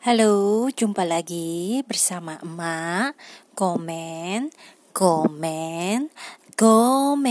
Halo, 0.00 0.64
jumpa 0.72 1.04
lagi 1.04 1.84
bersama 1.84 2.40
emak. 2.40 3.12
Komen, 3.52 4.48
komen, 4.96 6.08
komen. 6.56 7.28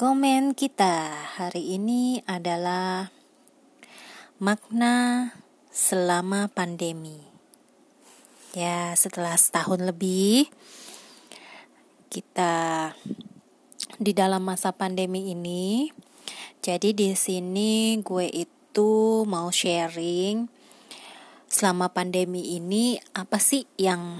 Komen 0.00 0.56
kita 0.56 1.28
hari 1.36 1.76
ini 1.76 2.24
adalah 2.24 3.12
Makna 4.40 5.28
selama 5.68 6.48
pandemi. 6.48 7.20
Ya, 8.56 8.96
setelah 8.96 9.36
setahun 9.36 9.84
lebih 9.84 10.48
Kita 12.08 12.88
di 14.00 14.16
dalam 14.16 14.48
masa 14.48 14.72
pandemi 14.72 15.28
ini 15.28 15.92
jadi 16.64 16.96
di 16.96 17.12
sini 17.12 18.00
gue 18.00 18.32
itu 18.32 18.61
itu 18.72 19.28
mau 19.28 19.52
sharing 19.52 20.48
selama 21.44 21.92
pandemi 21.92 22.56
ini 22.56 22.96
apa 23.12 23.36
sih 23.36 23.68
yang 23.76 24.16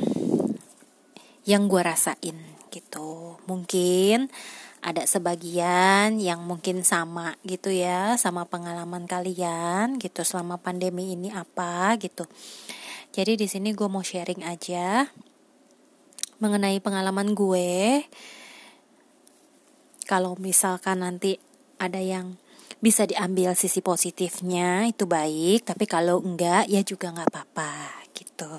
yang 1.48 1.72
gue 1.72 1.80
rasain 1.80 2.36
gitu. 2.68 3.40
Mungkin 3.48 4.28
ada 4.84 5.08
sebagian 5.08 6.20
yang 6.20 6.44
mungkin 6.44 6.84
sama 6.84 7.32
gitu 7.48 7.72
ya 7.72 8.20
sama 8.20 8.44
pengalaman 8.44 9.08
kalian 9.08 9.96
gitu 9.96 10.20
selama 10.20 10.60
pandemi 10.60 11.16
ini 11.16 11.32
apa 11.32 11.96
gitu. 11.96 12.28
Jadi 13.16 13.40
di 13.40 13.48
sini 13.48 13.72
gue 13.72 13.88
mau 13.88 14.04
sharing 14.04 14.44
aja 14.44 15.08
mengenai 16.44 16.76
pengalaman 16.84 17.32
gue. 17.32 18.04
Kalau 20.04 20.36
misalkan 20.36 21.00
nanti 21.00 21.40
ada 21.80 22.04
yang 22.04 22.41
bisa 22.82 23.06
diambil 23.06 23.54
sisi 23.54 23.78
positifnya 23.78 24.90
itu 24.90 25.06
baik. 25.06 25.64
Tapi 25.70 25.86
kalau 25.86 26.18
enggak 26.18 26.66
ya 26.66 26.82
juga 26.82 27.14
nggak 27.14 27.30
apa-apa 27.30 28.02
gitu. 28.10 28.50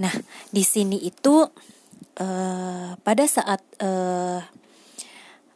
Nah 0.00 0.12
di 0.48 0.64
sini 0.64 1.04
itu 1.04 1.44
uh, 2.16 2.90
pada 2.96 3.24
saat 3.28 3.60
uh, 3.84 4.40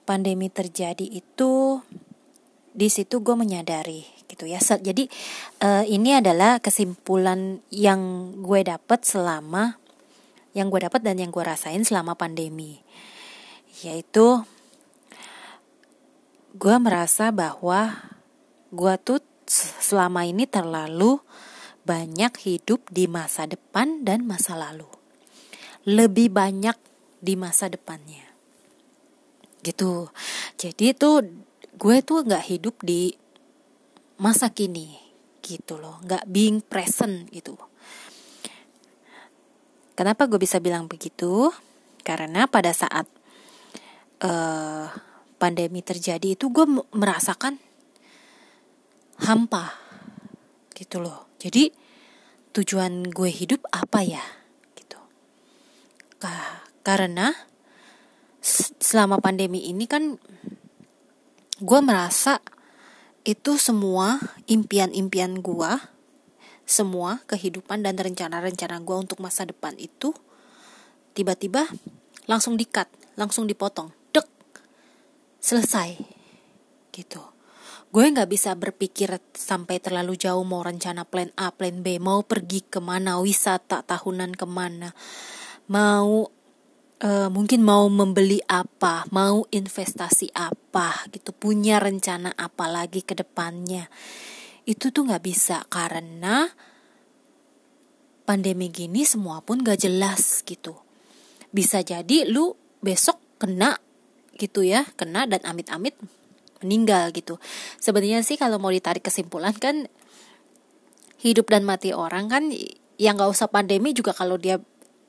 pandemi 0.04 0.52
terjadi 0.52 1.08
itu 1.08 1.80
di 2.70 2.86
situ 2.92 3.24
gue 3.24 3.34
menyadari 3.34 4.04
gitu 4.28 4.46
ya. 4.46 4.60
Jadi 4.60 5.08
uh, 5.64 5.82
ini 5.88 6.20
adalah 6.20 6.62
kesimpulan 6.62 7.64
yang 7.72 8.32
gue 8.44 8.60
dapat 8.62 9.02
selama 9.02 9.80
yang 10.50 10.66
gue 10.66 10.82
dapat 10.82 11.02
dan 11.06 11.18
yang 11.18 11.30
gue 11.30 11.42
rasain 11.42 11.82
selama 11.82 12.18
pandemi. 12.18 12.82
Yaitu 13.86 14.42
gue 16.50 16.76
merasa 16.82 17.30
bahwa 17.30 17.94
gue 18.74 18.94
tuh 19.02 19.22
selama 19.82 20.26
ini 20.26 20.46
terlalu 20.46 21.18
banyak 21.86 22.30
hidup 22.42 22.86
di 22.90 23.10
masa 23.10 23.46
depan 23.46 24.02
dan 24.06 24.26
masa 24.26 24.58
lalu. 24.58 24.86
Lebih 25.86 26.30
banyak 26.30 26.76
di 27.18 27.34
masa 27.34 27.66
depannya. 27.66 28.26
Gitu. 29.62 30.08
Jadi 30.58 30.94
tuh 30.94 31.24
gue 31.74 31.96
tuh 32.02 32.26
nggak 32.26 32.44
hidup 32.46 32.76
di 32.82 33.14
masa 34.20 34.50
kini 34.50 34.94
gitu 35.42 35.80
loh. 35.80 35.98
Nggak 36.04 36.24
being 36.30 36.58
present 36.62 37.26
gitu. 37.32 37.56
Kenapa 39.98 40.24
gue 40.30 40.40
bisa 40.40 40.62
bilang 40.62 40.88
begitu? 40.88 41.52
Karena 42.00 42.48
pada 42.48 42.72
saat 42.72 43.04
uh, 44.24 44.88
pandemi 45.40 45.80
terjadi 45.80 46.36
itu 46.36 46.52
gue 46.52 46.68
merasakan 46.92 47.56
hampa 49.24 49.72
gitu 50.76 51.00
loh. 51.00 51.32
Jadi 51.40 51.72
tujuan 52.52 53.08
gue 53.08 53.32
hidup 53.32 53.64
apa 53.72 54.04
ya? 54.04 54.20
Gitu. 54.76 55.00
Karena 56.84 57.32
selama 58.80 59.16
pandemi 59.20 59.64
ini 59.72 59.88
kan 59.88 60.20
gue 61.60 61.80
merasa 61.80 62.44
itu 63.24 63.56
semua 63.60 64.20
impian-impian 64.48 65.40
gue 65.40 65.72
semua 66.64 67.20
kehidupan 67.28 67.84
dan 67.84 67.96
rencana-rencana 68.00 68.80
gue 68.80 68.96
untuk 68.96 69.20
masa 69.20 69.44
depan 69.44 69.76
itu 69.76 70.16
tiba-tiba 71.12 71.68
langsung 72.30 72.54
dikat, 72.56 72.88
langsung 73.18 73.44
dipotong 73.44 73.99
selesai 75.40 75.96
gitu. 76.92 77.20
Gue 77.90 78.06
nggak 78.06 78.30
bisa 78.30 78.54
berpikir 78.54 79.18
sampai 79.34 79.82
terlalu 79.82 80.14
jauh 80.14 80.46
mau 80.46 80.62
rencana 80.62 81.02
plan 81.02 81.34
A 81.34 81.50
plan 81.50 81.82
B 81.82 81.98
mau 81.98 82.22
pergi 82.22 82.62
ke 82.62 82.78
mana 82.78 83.18
wisata 83.18 83.82
tahunan 83.82 84.38
ke 84.38 84.46
mana. 84.46 84.94
Mau 85.66 86.30
uh, 87.02 87.28
mungkin 87.34 87.66
mau 87.66 87.90
membeli 87.90 88.38
apa 88.46 89.10
mau 89.10 89.42
investasi 89.50 90.30
apa 90.38 91.10
gitu. 91.10 91.34
Punya 91.34 91.82
rencana 91.82 92.30
apa 92.38 92.70
lagi 92.70 93.02
ke 93.02 93.18
depannya. 93.18 93.90
Itu 94.62 94.94
tuh 94.94 95.10
nggak 95.10 95.24
bisa 95.26 95.66
karena 95.66 96.46
pandemi 98.30 98.70
gini 98.70 99.02
semua 99.02 99.42
pun 99.42 99.66
gak 99.66 99.90
jelas 99.90 100.46
gitu. 100.46 100.78
Bisa 101.50 101.82
jadi 101.82 102.30
lu 102.30 102.54
besok 102.78 103.18
kena 103.42 103.74
gitu 104.40 104.64
ya 104.64 104.88
kena 104.96 105.28
dan 105.28 105.44
amit-amit 105.44 105.92
meninggal 106.64 107.12
gitu. 107.12 107.36
Sebenarnya 107.76 108.24
sih 108.24 108.40
kalau 108.40 108.56
mau 108.56 108.72
ditarik 108.72 109.04
kesimpulan 109.04 109.52
kan 109.56 109.88
hidup 111.20 111.52
dan 111.52 111.68
mati 111.68 111.92
orang 111.92 112.32
kan 112.32 112.48
yang 112.96 113.16
nggak 113.16 113.32
usah 113.32 113.48
pandemi 113.52 113.92
juga 113.92 114.16
kalau 114.16 114.40
dia 114.40 114.56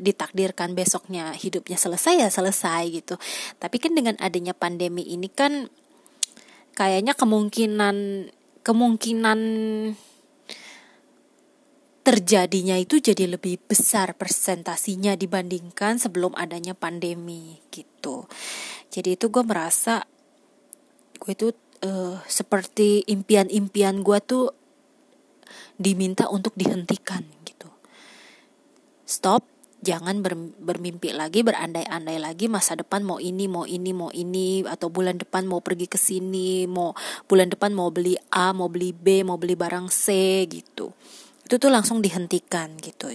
ditakdirkan 0.01 0.73
besoknya 0.73 1.31
hidupnya 1.37 1.77
selesai 1.79 2.27
ya 2.27 2.27
selesai 2.27 2.83
gitu. 2.91 3.15
Tapi 3.61 3.77
kan 3.79 3.95
dengan 3.95 4.19
adanya 4.19 4.51
pandemi 4.51 5.07
ini 5.07 5.29
kan 5.31 5.71
kayaknya 6.75 7.13
kemungkinan 7.13 8.27
kemungkinan 8.65 9.39
terjadinya 12.11 12.75
itu 12.75 12.99
jadi 12.99 13.23
lebih 13.23 13.71
besar 13.71 14.19
persentasinya 14.19 15.15
dibandingkan 15.15 15.95
sebelum 15.95 16.35
adanya 16.35 16.75
pandemi 16.75 17.63
gitu. 17.71 18.27
Jadi 18.91 19.15
itu 19.15 19.31
gue 19.31 19.39
merasa 19.47 20.03
gue 21.23 21.31
itu 21.31 21.55
uh, 21.87 22.19
seperti 22.27 23.07
impian-impian 23.07 24.03
gue 24.03 24.19
tuh 24.27 24.51
diminta 25.79 26.27
untuk 26.27 26.51
dihentikan 26.59 27.23
gitu. 27.47 27.71
Stop, 29.07 29.47
jangan 29.79 30.19
ber, 30.19 30.35
bermimpi 30.35 31.15
lagi, 31.15 31.47
berandai-andai 31.47 32.19
lagi 32.19 32.51
masa 32.51 32.75
depan 32.75 33.07
mau 33.07 33.23
ini, 33.23 33.47
mau 33.47 33.63
ini, 33.63 33.95
mau 33.95 34.11
ini 34.11 34.67
atau 34.67 34.91
bulan 34.91 35.15
depan 35.15 35.47
mau 35.47 35.63
pergi 35.63 35.87
ke 35.87 35.95
sini, 35.95 36.67
mau 36.67 36.91
bulan 37.31 37.47
depan 37.47 37.71
mau 37.71 37.87
beli 37.87 38.19
A, 38.35 38.51
mau 38.51 38.67
beli 38.67 38.91
B, 38.91 39.23
mau 39.23 39.39
beli 39.39 39.55
barang 39.55 39.87
C 39.87 40.11
gitu 40.51 40.91
itu 41.51 41.59
tuh 41.59 41.67
langsung 41.67 41.99
dihentikan 41.99 42.79
gitu 42.79 43.11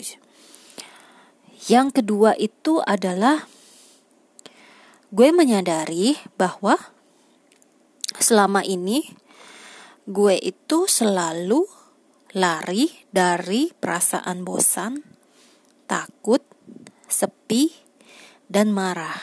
yang 1.73 1.89
kedua 1.89 2.37
itu 2.37 2.85
adalah 2.85 3.49
gue 5.09 5.33
menyadari 5.33 6.21
bahwa 6.37 6.77
selama 8.21 8.61
ini 8.61 9.09
gue 10.05 10.37
itu 10.37 10.85
selalu 10.85 11.65
lari 12.37 13.09
dari 13.09 13.73
perasaan 13.73 14.45
bosan, 14.45 15.01
takut, 15.89 16.45
sepi, 17.09 17.73
dan 18.53 18.69
marah. 18.69 19.17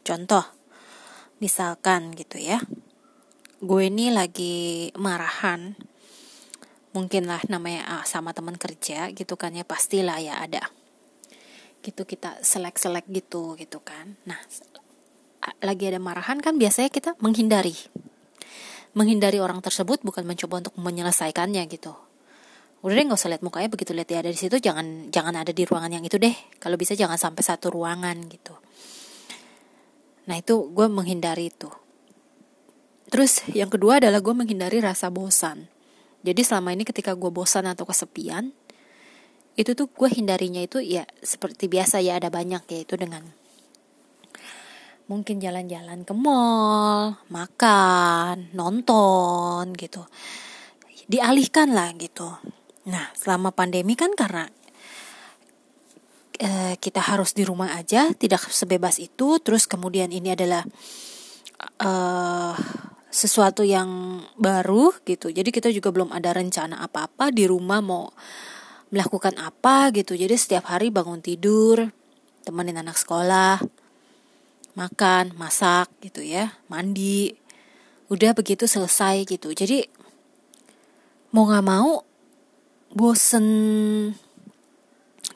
Contoh, 0.00 0.56
misalkan 1.36 2.16
gitu 2.16 2.40
ya, 2.40 2.64
gue 3.60 3.82
ini 3.92 4.08
lagi 4.08 4.88
marahan 4.96 5.76
mungkin 6.96 7.28
lah 7.28 7.44
namanya 7.52 8.00
ah, 8.00 8.04
sama 8.08 8.32
teman 8.32 8.56
kerja 8.56 9.12
gitu 9.12 9.36
kan 9.36 9.52
ya 9.52 9.68
pastilah 9.68 10.16
ya 10.16 10.40
ada. 10.40 10.64
Gitu 11.84 12.08
kita 12.08 12.40
selek-selek 12.40 13.04
gitu 13.12 13.52
gitu 13.60 13.84
kan. 13.84 14.16
Nah 14.24 14.40
lagi 15.60 15.84
ada 15.92 16.00
marahan 16.00 16.40
kan 16.40 16.56
biasanya 16.56 16.88
kita 16.88 17.12
menghindari. 17.20 17.76
Menghindari 18.96 19.36
orang 19.36 19.60
tersebut 19.60 20.00
bukan 20.00 20.24
mencoba 20.24 20.64
untuk 20.64 20.74
menyelesaikannya 20.80 21.68
gitu. 21.68 21.92
Udah 22.80 22.96
deh 22.96 23.04
nggak 23.04 23.20
usah 23.20 23.28
lihat 23.28 23.44
mukanya 23.44 23.68
begitu 23.68 23.92
lihat 23.92 24.08
dia 24.08 24.24
ada 24.24 24.32
di 24.32 24.40
situ 24.40 24.56
jangan 24.56 25.12
jangan 25.12 25.36
ada 25.36 25.52
di 25.52 25.68
ruangan 25.68 26.00
yang 26.00 26.04
itu 26.08 26.16
deh. 26.16 26.32
Kalau 26.56 26.80
bisa 26.80 26.96
jangan 26.96 27.20
sampai 27.20 27.44
satu 27.44 27.68
ruangan 27.68 28.16
gitu. 28.32 28.56
Nah 30.32 30.40
itu 30.40 30.72
gue 30.72 30.86
menghindari 30.88 31.52
itu. 31.52 31.68
Terus 33.12 33.44
yang 33.52 33.68
kedua 33.68 34.00
adalah 34.00 34.24
gue 34.24 34.32
menghindari 34.32 34.80
rasa 34.80 35.12
bosan 35.12 35.75
jadi 36.26 36.42
selama 36.42 36.74
ini 36.74 36.82
ketika 36.82 37.14
gue 37.14 37.30
bosan 37.30 37.70
atau 37.70 37.86
kesepian, 37.86 38.50
itu 39.54 39.78
tuh 39.78 39.86
gue 39.86 40.10
hindarinya 40.10 40.58
itu 40.58 40.82
ya 40.82 41.06
seperti 41.22 41.70
biasa 41.70 42.02
ya 42.02 42.18
ada 42.18 42.28
banyak 42.28 42.66
yaitu 42.66 42.98
dengan 42.98 43.22
mungkin 45.06 45.38
jalan-jalan 45.38 46.02
ke 46.02 46.10
mall, 46.12 47.22
makan, 47.30 48.50
nonton 48.52 49.70
gitu. 49.78 50.02
dialihkan 51.06 51.70
lah 51.70 51.94
gitu. 51.94 52.26
Nah, 52.90 53.14
selama 53.14 53.54
pandemi 53.54 53.94
kan 53.94 54.10
karena 54.18 54.50
uh, 56.42 56.74
kita 56.82 56.98
harus 56.98 57.30
di 57.30 57.46
rumah 57.46 57.78
aja, 57.78 58.10
tidak 58.18 58.42
sebebas 58.50 58.98
itu. 58.98 59.38
Terus 59.38 59.70
kemudian 59.70 60.10
ini 60.10 60.34
adalah 60.34 60.66
uh, 61.78 62.58
sesuatu 63.16 63.64
yang 63.64 64.20
baru 64.36 64.92
gitu. 65.08 65.32
Jadi 65.32 65.48
kita 65.48 65.72
juga 65.72 65.88
belum 65.88 66.12
ada 66.12 66.36
rencana 66.36 66.84
apa-apa 66.84 67.32
di 67.32 67.48
rumah 67.48 67.80
mau 67.80 68.12
melakukan 68.92 69.40
apa 69.40 69.88
gitu. 69.96 70.12
Jadi 70.12 70.36
setiap 70.36 70.68
hari 70.68 70.92
bangun 70.92 71.24
tidur, 71.24 71.88
temenin 72.44 72.76
anak 72.76 73.00
sekolah, 73.00 73.64
makan, 74.76 75.32
masak 75.40 75.88
gitu 76.04 76.20
ya, 76.20 76.52
mandi. 76.68 77.32
Udah 78.12 78.36
begitu 78.36 78.68
selesai 78.68 79.24
gitu. 79.24 79.56
Jadi 79.56 79.88
mau 81.32 81.48
nggak 81.48 81.64
mau 81.64 82.04
bosen, 82.92 83.48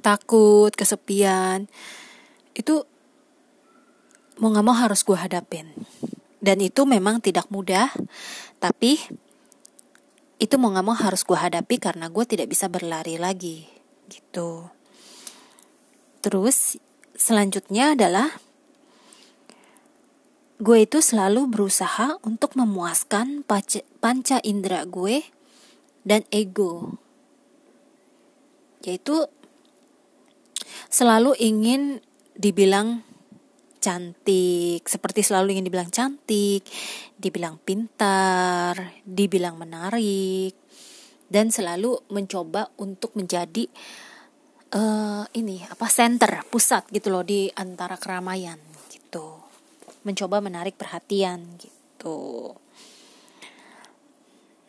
takut, 0.05 0.71
kesepian, 0.77 1.65
itu 2.53 2.85
mau 4.37 4.53
nggak 4.53 4.67
mau 4.69 4.77
harus 4.77 5.01
gue 5.01 5.17
hadapin. 5.17 5.73
Dan 6.41 6.65
itu 6.65 6.89
memang 6.89 7.21
tidak 7.21 7.53
mudah, 7.53 7.93
tapi 8.57 8.97
itu 10.41 10.57
mau 10.57 10.73
nggak 10.73 10.87
mau 10.89 10.97
harus 10.97 11.21
gue 11.21 11.37
hadapi 11.37 11.77
karena 11.77 12.09
gue 12.09 12.25
tidak 12.25 12.49
bisa 12.49 12.65
berlari 12.73 13.21
lagi, 13.21 13.69
gitu. 14.09 14.73
Terus 16.25 16.81
selanjutnya 17.13 17.93
adalah 17.93 18.41
gue 20.61 20.79
itu 20.81 21.05
selalu 21.05 21.45
berusaha 21.49 22.17
untuk 22.25 22.57
memuaskan 22.57 23.45
panca 24.01 24.41
indera 24.41 24.89
gue 24.89 25.25
dan 26.09 26.25
ego. 26.33 26.97
Yaitu 28.81 29.29
selalu 30.89 31.37
ingin 31.37 32.01
dibilang 32.33 33.05
cantik, 33.81 34.85
seperti 34.85 35.25
selalu 35.25 35.57
ingin 35.57 35.67
dibilang 35.67 35.91
cantik, 35.91 36.63
dibilang 37.17 37.57
pintar, 37.59 39.01
dibilang 39.03 39.57
menarik, 39.57 40.55
dan 41.27 41.49
selalu 41.49 41.97
mencoba 42.13 42.69
untuk 42.77 43.17
menjadi 43.17 43.65
uh, 44.77 45.25
ini 45.33 45.65
apa 45.65 45.87
center, 45.89 46.45
pusat 46.47 46.87
gitu 46.93 47.09
loh 47.11 47.25
di 47.25 47.49
antara 47.57 47.97
keramaian 47.97 48.61
gitu, 48.93 49.41
mencoba 50.05 50.45
menarik 50.45 50.77
perhatian 50.77 51.57
gitu. 51.59 52.53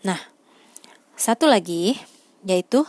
Nah, 0.08 0.18
satu 1.14 1.46
lagi 1.46 1.94
yaitu 2.42 2.82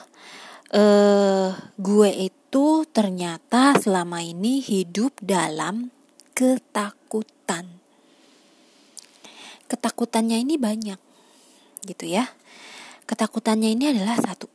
uh, 0.73 1.53
gue 1.77 2.11
itu 2.33 2.89
ternyata 2.89 3.77
selama 3.77 4.25
ini 4.25 4.65
hidup 4.65 5.13
dalam 5.21 5.93
ketakutan. 6.33 7.69
Ketakutannya 9.69 10.41
ini 10.43 10.61
banyak, 10.61 11.01
gitu 11.89 12.05
ya. 12.05 12.29
Ketakutannya 13.09 13.73
ini 13.73 13.93
adalah 13.93 14.21
satu. 14.21 14.49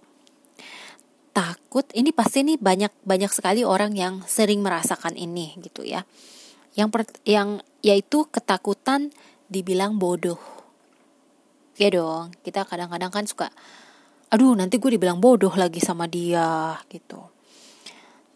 Takut, 1.33 1.85
ini 1.94 2.09
pasti 2.13 2.41
nih 2.41 2.57
banyak 2.57 2.94
banyak 3.06 3.29
sekali 3.29 3.62
orang 3.62 3.94
yang 3.94 4.25
sering 4.25 4.62
merasakan 4.62 5.18
ini, 5.18 5.57
gitu 5.62 5.85
ya. 5.85 6.06
Yang 6.77 6.89
per, 6.94 7.01
yang 7.25 7.62
yaitu 7.81 8.30
ketakutan 8.30 9.09
dibilang 9.50 9.97
bodoh. 9.97 10.41
Ya 11.77 11.94
dong, 11.94 12.33
kita 12.41 12.65
kadang-kadang 12.65 13.13
kan 13.13 13.25
suka 13.30 13.53
aduh 14.27 14.59
nanti 14.59 14.75
gue 14.75 15.00
dibilang 15.00 15.23
bodoh 15.23 15.56
lagi 15.56 15.80
sama 15.80 16.03
dia 16.03 16.75
gitu 16.91 17.31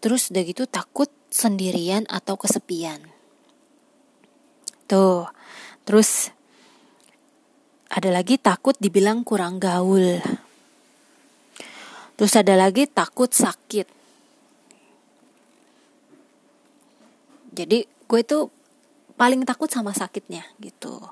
terus 0.00 0.32
udah 0.32 0.42
gitu 0.48 0.64
takut 0.64 1.12
sendirian 1.28 2.08
atau 2.08 2.40
kesepian 2.40 3.11
tuh 4.92 5.24
terus 5.88 6.28
ada 7.88 8.12
lagi 8.12 8.36
takut 8.36 8.76
dibilang 8.76 9.24
kurang 9.24 9.60
gaul. 9.60 10.20
Terus 12.16 12.32
ada 12.36 12.56
lagi 12.56 12.88
takut 12.88 13.28
sakit. 13.28 13.84
Jadi 17.52 17.84
gue 17.84 18.20
itu 18.20 18.48
paling 19.20 19.44
takut 19.44 19.68
sama 19.68 19.92
sakitnya 19.92 20.40
gitu. 20.60 21.04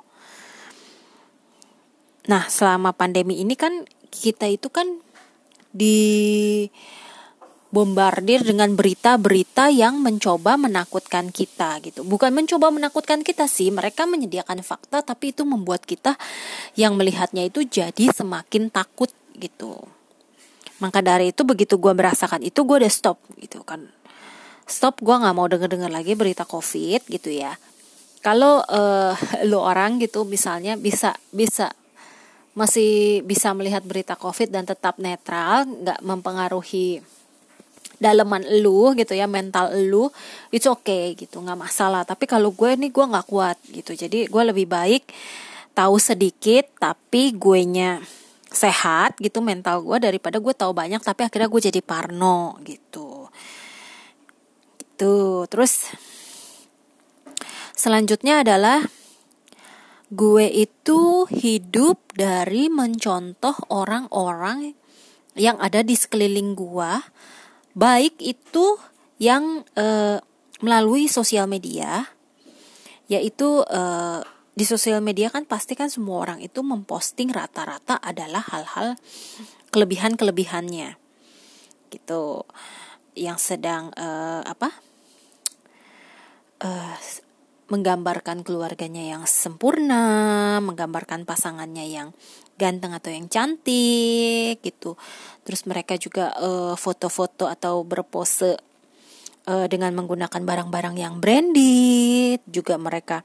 Nah 2.33 2.49
selama 2.49 2.97
pandemi 2.97 3.44
ini 3.44 3.53
kan 3.56 3.85
kita 4.09 4.49
itu 4.49 4.73
kan 4.73 4.88
di 5.69 6.65
bombardir 7.70 8.43
dengan 8.43 8.75
berita-berita 8.75 9.70
yang 9.70 10.02
mencoba 10.02 10.58
menakutkan 10.58 11.31
kita 11.31 11.78
gitu. 11.87 12.02
Bukan 12.02 12.34
mencoba 12.34 12.75
menakutkan 12.75 13.22
kita 13.22 13.46
sih, 13.46 13.70
mereka 13.70 14.11
menyediakan 14.11 14.62
fakta 14.67 15.06
tapi 15.06 15.31
itu 15.31 15.46
membuat 15.46 15.87
kita 15.87 16.19
yang 16.75 16.99
melihatnya 16.99 17.46
itu 17.46 17.62
jadi 17.62 18.11
semakin 18.11 18.75
takut 18.75 19.11
gitu. 19.38 19.78
Maka 20.82 20.99
dari 20.99 21.31
itu 21.31 21.46
begitu 21.46 21.78
gue 21.78 21.94
merasakan 21.94 22.43
itu 22.43 22.67
gue 22.67 22.76
udah 22.82 22.93
stop 22.93 23.22
gitu 23.38 23.62
kan. 23.62 23.87
Stop 24.66 24.99
gue 25.02 25.14
nggak 25.14 25.34
mau 25.34 25.46
denger-denger 25.46 25.90
lagi 25.94 26.19
berita 26.19 26.43
covid 26.43 27.06
gitu 27.06 27.31
ya. 27.31 27.55
Kalau 28.20 28.66
uh, 28.66 29.14
lo 29.50 29.62
orang 29.62 30.02
gitu 30.02 30.26
misalnya 30.26 30.75
bisa 30.75 31.14
bisa 31.31 31.70
masih 32.50 33.23
bisa 33.23 33.55
melihat 33.55 33.87
berita 33.87 34.19
COVID 34.19 34.50
dan 34.50 34.66
tetap 34.66 34.99
netral, 34.99 35.70
nggak 35.70 36.02
mempengaruhi 36.02 36.99
daleman 38.00 38.43
lu 38.64 38.97
gitu 38.97 39.12
ya 39.12 39.29
mental 39.29 39.76
lu 39.76 40.08
itu 40.49 40.67
oke 40.73 40.88
okay, 40.88 41.05
gitu 41.14 41.44
nggak 41.44 41.61
masalah. 41.61 42.02
Tapi 42.08 42.25
kalau 42.25 42.50
gue 42.50 42.73
nih 42.75 42.88
gue 42.88 43.05
nggak 43.05 43.26
kuat 43.29 43.61
gitu. 43.69 43.93
Jadi 43.93 44.26
gue 44.26 44.43
lebih 44.43 44.67
baik 44.67 45.12
tahu 45.76 46.00
sedikit 46.00 46.67
tapi 46.81 47.37
gue 47.37 47.61
nya 47.69 48.00
sehat 48.50 49.14
gitu 49.23 49.38
mental 49.38 49.87
gue 49.87 50.02
daripada 50.02 50.43
gue 50.43 50.50
tahu 50.50 50.75
banyak 50.75 50.99
tapi 51.05 51.23
akhirnya 51.23 51.47
gue 51.47 51.62
jadi 51.70 51.81
parno 51.85 52.58
gitu. 52.64 53.29
Gitu. 54.81 55.47
Terus 55.47 55.93
selanjutnya 57.76 58.43
adalah 58.43 58.82
gue 60.11 60.47
itu 60.50 61.31
hidup 61.31 62.02
dari 62.19 62.67
mencontoh 62.67 63.55
orang-orang 63.70 64.75
yang 65.38 65.54
ada 65.62 65.87
di 65.87 65.95
sekeliling 65.95 66.59
gue, 66.59 66.92
baik 67.80 68.20
itu 68.20 68.76
yang 69.16 69.64
e, 69.72 70.20
melalui 70.60 71.08
sosial 71.08 71.49
media, 71.49 72.04
yaitu 73.08 73.64
e, 73.64 73.82
di 74.52 74.68
sosial 74.68 75.00
media 75.00 75.32
kan 75.32 75.49
pasti 75.49 75.72
kan 75.72 75.88
semua 75.88 76.20
orang 76.28 76.44
itu 76.44 76.60
memposting 76.60 77.32
rata-rata 77.32 77.96
adalah 77.96 78.44
hal-hal 78.52 79.00
kelebihan-kelebihannya, 79.72 81.00
gitu, 81.88 82.44
yang 83.16 83.40
sedang 83.40 83.88
e, 83.96 84.08
apa? 84.44 84.68
Menggambarkan 87.71 88.43
keluarganya 88.43 89.15
yang 89.15 89.23
sempurna, 89.31 90.59
menggambarkan 90.59 91.23
pasangannya 91.23 91.87
yang 91.87 92.09
ganteng 92.59 92.93
atau 92.93 93.15
yang 93.15 93.31
cantik 93.31 94.59
gitu. 94.61 94.99
Terus 95.47 95.65
mereka 95.71 95.95
juga 95.95 96.35
eh, 96.35 96.75
foto-foto 96.75 97.47
atau 97.47 97.87
berpose 97.87 98.59
uh, 99.47 99.67
dengan 99.71 99.95
menggunakan 99.97 100.43
barang-barang 100.43 100.97
yang 100.99 101.15
branded, 101.23 102.45
juga 102.45 102.77
mereka 102.77 103.25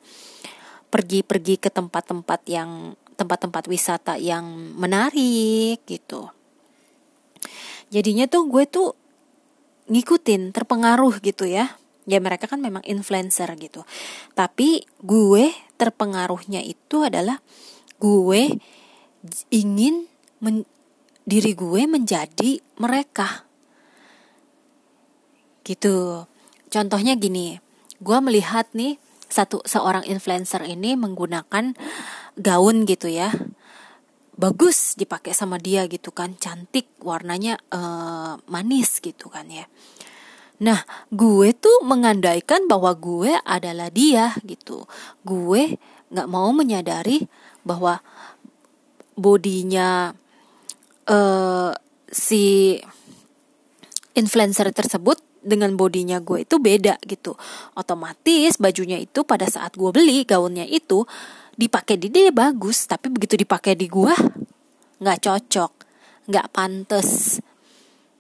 pergi-pergi 0.94 1.60
ke 1.60 1.70
tempat-tempat 1.74 2.48
yang 2.48 2.96
tempat-tempat 3.16 3.68
wisata 3.68 4.16
yang 4.20 4.46
menarik 4.75 5.84
gitu. 5.88 6.32
Jadinya 7.92 8.28
tuh 8.28 8.48
gue 8.48 8.64
tuh 8.68 8.90
ngikutin, 9.88 10.52
terpengaruh 10.52 11.20
gitu 11.24 11.48
ya 11.48 11.75
ya 12.05 12.21
mereka 12.21 12.45
kan 12.45 12.62
memang 12.62 12.85
influencer 12.85 13.50
gitu. 13.57 13.83
Tapi 14.38 14.85
gue 15.01 15.51
terpengaruhnya 15.75 16.62
itu 16.62 17.01
adalah 17.05 17.41
gue 17.97 18.62
ingin 19.50 20.05
men, 20.39 20.63
diri 21.25 21.57
gue 21.57 21.89
menjadi 21.89 22.62
mereka. 22.77 23.50
Gitu. 25.65 26.29
Contohnya 26.69 27.17
gini 27.17 27.57
gue 27.97 28.17
melihat 28.21 28.69
nih 28.77 29.01
satu 29.25 29.65
seorang 29.65 30.05
influencer 30.05 30.62
ini 30.69 30.93
menggunakan 30.93 31.74
gaun 32.38 32.85
gitu 32.85 33.09
ya. 33.09 33.33
Bagus 34.35 35.00
dipakai 35.00 35.31
sama 35.31 35.55
dia 35.55 35.88
gitu 35.88 36.12
kan 36.12 36.35
cantik 36.35 36.91
warnanya 37.00 37.55
uh, 37.71 38.35
manis 38.51 39.00
gitu 39.00 39.31
kan 39.31 39.47
ya 39.47 39.63
Nah, 40.63 40.88
gue 41.12 41.51
tuh 41.51 41.83
mengandaikan 41.83 42.67
bahwa 42.71 42.95
gue 42.95 43.35
adalah 43.43 43.91
dia 43.91 44.31
gitu. 44.47 44.88
Gue 45.27 45.75
nggak 46.13 46.29
mau 46.31 46.53
menyadari 46.55 47.27
bahwa 47.65 48.00
bodinya 49.17 50.15
uh, 51.09 51.71
si 52.07 52.77
influencer 54.15 54.71
tersebut 54.71 55.19
dengan 55.45 55.77
bodinya 55.77 56.17
gue 56.17 56.41
itu 56.41 56.57
beda 56.57 56.97
gitu 57.05 57.38
otomatis 57.77 58.57
bajunya 58.57 58.97
itu 58.97 59.21
pada 59.21 59.45
saat 59.45 59.77
gue 59.77 59.93
beli 59.93 60.25
gaunnya 60.25 60.65
itu 60.65 61.05
dipakai 61.53 62.01
di 62.01 62.09
dia 62.09 62.33
bagus 62.33 62.89
tapi 62.89 63.13
begitu 63.13 63.38
dipakai 63.38 63.77
di 63.77 63.85
gue 63.85 64.12
nggak 65.00 65.19
cocok 65.21 65.71
nggak 66.25 66.47
pantas 66.50 67.38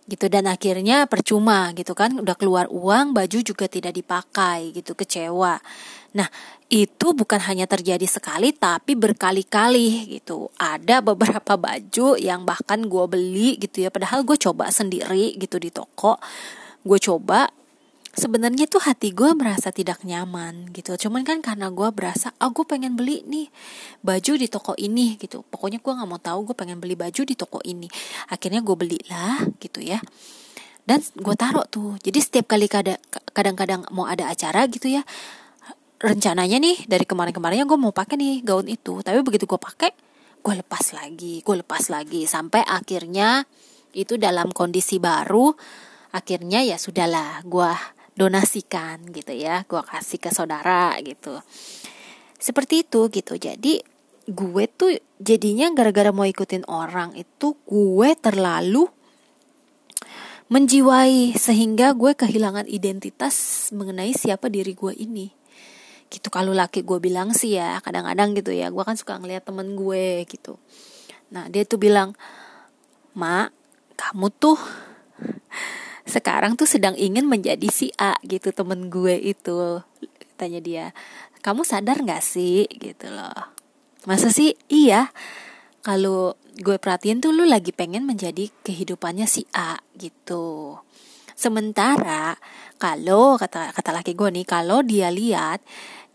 gitu. 0.05 0.25
Dan 0.31 0.49
akhirnya 0.49 1.05
percuma 1.05 1.69
gitu 1.73 1.93
kan. 1.93 2.17
Udah 2.17 2.37
keluar 2.37 2.65
uang 2.69 3.13
baju 3.13 3.39
juga 3.41 3.65
tidak 3.69 3.93
dipakai 3.97 4.73
gitu. 4.73 4.95
Kecewa. 4.95 5.59
Nah 6.15 6.29
itu 6.71 7.13
bukan 7.13 7.37
hanya 7.45 7.69
terjadi 7.69 8.07
sekali 8.09 8.55
tapi 8.55 8.97
berkali-kali 8.97 10.17
gitu. 10.17 10.49
Ada 10.57 11.03
beberapa 11.03 11.53
baju 11.59 12.17
yang 12.17 12.47
bahkan 12.47 12.87
gue 12.87 13.05
beli 13.05 13.49
gitu 13.61 13.85
ya. 13.85 13.89
Padahal 13.93 14.25
gue 14.25 14.37
coba 14.39 14.71
sendiri 14.71 15.35
gitu 15.37 15.61
di 15.61 15.69
toko. 15.69 16.17
Gue 16.81 16.97
coba 17.01 17.49
sebenarnya 18.15 18.65
tuh 18.65 18.79
hati 18.81 19.11
gue 19.11 19.35
merasa 19.35 19.69
tidak 19.75 20.01
nyaman 20.07 20.71
gitu. 20.71 20.95
Cuman 20.95 21.27
kan 21.27 21.43
karena 21.43 21.67
gue 21.69 21.89
berasa 21.91 22.31
ah 22.39 22.49
gue 22.49 22.63
pengen 22.63 22.95
beli 22.95 23.21
nih 23.27 23.51
baju 24.01 24.33
di 24.39 24.47
toko 24.47 24.73
ini 24.79 25.19
gitu. 25.19 25.43
Pokoknya 25.43 25.83
gue 25.83 25.91
nggak 25.91 26.09
mau 26.09 26.19
tahu 26.19 26.51
gue 26.51 26.55
pengen 26.55 26.79
beli 26.79 26.95
baju 26.95 27.21
di 27.27 27.35
toko 27.35 27.59
ini. 27.67 27.91
Akhirnya 28.31 28.63
gue 28.63 28.75
belilah 28.75 29.43
gitu 29.59 29.83
ya. 29.83 29.99
Dan 30.87 31.03
gue 31.03 31.35
taruh 31.35 31.67
tuh. 31.67 31.99
Jadi 31.99 32.19
setiap 32.23 32.55
kali 32.55 32.71
kadang-kadang 33.35 33.83
mau 33.91 34.07
ada 34.07 34.31
acara 34.31 34.65
gitu 34.71 34.87
ya 34.87 35.03
rencananya 35.95 36.59
nih 36.59 36.85
dari 36.91 37.07
kemarin-kemarinnya 37.07 37.65
gue 37.65 37.79
mau 37.79 37.91
pakai 37.91 38.15
nih 38.15 38.35
gaun 38.47 38.71
itu. 38.71 39.03
Tapi 39.03 39.19
begitu 39.21 39.43
gue 39.43 39.59
pakai 39.59 39.91
gue 40.39 40.53
lepas 40.61 40.95
lagi 40.95 41.43
gue 41.43 41.55
lepas 41.59 41.91
lagi. 41.91 42.23
Sampai 42.23 42.63
akhirnya 42.63 43.43
itu 43.95 44.15
dalam 44.15 44.51
kondisi 44.55 44.99
baru 45.03 45.51
akhirnya 46.15 46.63
ya 46.63 46.79
sudahlah 46.79 47.43
gue 47.43 47.71
donasikan 48.15 49.03
gitu 49.11 49.35
ya 49.35 49.67
gue 49.67 49.81
kasih 49.83 50.19
ke 50.19 50.31
saudara 50.31 50.95
gitu. 51.03 51.39
Seperti 52.39 52.87
itu 52.87 53.11
gitu. 53.11 53.35
Jadi 53.35 53.83
gue 54.25 54.65
tuh 54.71 54.95
jadinya 55.21 55.69
gara-gara 55.75 56.09
mau 56.09 56.25
ikutin 56.25 56.65
orang 56.65 57.13
itu 57.13 57.53
gue 57.67 58.09
terlalu 58.17 58.89
menjiwai 60.47 61.35
sehingga 61.35 61.93
gue 61.97 62.13
kehilangan 62.13 62.69
identitas 62.69 63.69
mengenai 63.75 64.15
siapa 64.15 64.47
diri 64.47 64.71
gue 64.71 64.93
ini. 64.95 65.27
Gitu 66.07 66.31
kalau 66.31 66.55
laki 66.55 66.87
gue 66.87 66.97
bilang 67.03 67.35
sih 67.35 67.59
ya 67.59 67.83
kadang-kadang 67.83 68.31
gitu 68.37 68.55
ya 68.55 68.71
gue 68.71 68.83
kan 68.85 68.95
suka 68.95 69.19
ngeliat 69.19 69.43
temen 69.43 69.75
gue 69.75 70.23
gitu. 70.29 70.55
Nah 71.35 71.51
dia 71.51 71.67
tuh 71.67 71.81
bilang 71.81 72.15
mak 73.17 73.51
kamu 73.99 74.27
tuh 74.37 74.59
sekarang 76.05 76.53
tuh 76.53 76.69
sedang 76.69 76.93
ingin 76.93 77.25
menjadi 77.25 77.65
si 77.73 77.89
A 77.97 78.13
gitu 78.21 78.53
temen 78.53 78.93
gue 78.93 79.17
itu 79.17 79.81
tanya 80.37 80.61
dia. 80.61 80.85
Kamu 81.41 81.65
sadar 81.65 82.05
gak 82.05 82.21
sih? 82.21 82.69
Gitu 82.69 83.09
loh. 83.09 83.53
Masa 84.05 84.29
sih? 84.29 84.53
Iya. 84.69 85.09
Kalau 85.81 86.37
gue 86.61 86.77
perhatiin 86.77 87.19
tuh 87.19 87.33
lu 87.33 87.43
lagi 87.45 87.73
pengen 87.73 88.05
menjadi 88.05 88.49
kehidupannya 88.63 89.25
si 89.25 89.49
A 89.57 89.81
gitu. 89.97 90.77
Sementara 91.35 92.39
kalau 92.79 93.35
kata 93.35 93.75
kata 93.75 93.91
laki 93.91 94.15
gue 94.15 94.29
nih 94.31 94.47
kalau 94.47 94.79
dia 94.85 95.11
lihat 95.11 95.59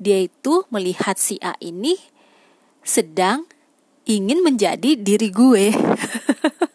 dia 0.01 0.23
itu 0.23 0.65
melihat 0.73 1.21
si 1.21 1.37
A 1.45 1.53
ini 1.61 1.93
sedang 2.81 3.45
ingin 4.09 4.41
menjadi 4.41 4.97
diri 4.97 5.29
gue 5.29 5.71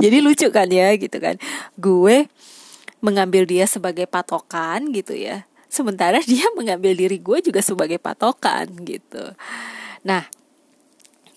jadi 0.00 0.24
lucu 0.24 0.48
kan 0.48 0.66
ya 0.66 0.96
gitu 0.96 1.20
kan. 1.20 1.36
Gue 1.76 2.26
mengambil 3.04 3.44
dia 3.44 3.68
sebagai 3.68 4.08
patokan 4.08 4.92
gitu 4.92 5.12
ya. 5.12 5.44
Sementara 5.68 6.18
dia 6.30 6.48
mengambil 6.56 6.96
diri 6.96 7.20
gue 7.20 7.38
juga 7.44 7.60
sebagai 7.60 8.00
patokan 8.00 8.68
gitu. 8.84 9.36
Nah 10.04 10.24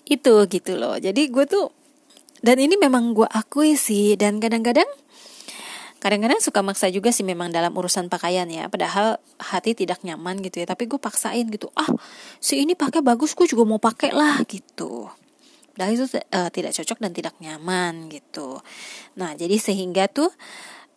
itu 0.08 0.34
gitu 0.48 0.72
loh. 0.76 0.96
Jadi 0.96 1.28
gue 1.28 1.44
tuh 1.44 1.68
dan 2.44 2.60
ini 2.60 2.76
memang 2.76 3.12
gue 3.12 3.28
akui 3.28 3.76
sih. 3.76 4.16
Dan 4.16 4.40
kadang-kadang 4.40 4.88
kadang-kadang 6.00 6.36
suka 6.44 6.60
maksa 6.60 6.92
juga 6.92 7.08
sih 7.08 7.24
memang 7.24 7.48
dalam 7.48 7.72
urusan 7.72 8.12
pakaian 8.12 8.48
ya. 8.48 8.68
Padahal 8.68 9.20
hati 9.40 9.72
tidak 9.72 10.04
nyaman 10.04 10.40
gitu 10.44 10.60
ya. 10.60 10.66
Tapi 10.68 10.88
gue 10.88 11.00
paksain 11.00 11.48
gitu 11.48 11.72
ah 11.76 11.88
si 12.40 12.60
ini 12.60 12.76
pakai 12.76 13.00
bagus 13.00 13.32
gue 13.32 13.48
juga 13.48 13.64
mau 13.64 13.80
pakai 13.80 14.12
lah 14.12 14.44
gitu 14.44 15.08
dan 15.74 15.90
itu 15.90 16.06
uh, 16.06 16.50
tidak 16.50 16.72
cocok 16.74 16.98
dan 17.02 17.12
tidak 17.12 17.34
nyaman 17.42 18.06
gitu. 18.10 18.62
Nah 19.18 19.34
jadi 19.34 19.58
sehingga 19.58 20.06
tuh 20.06 20.30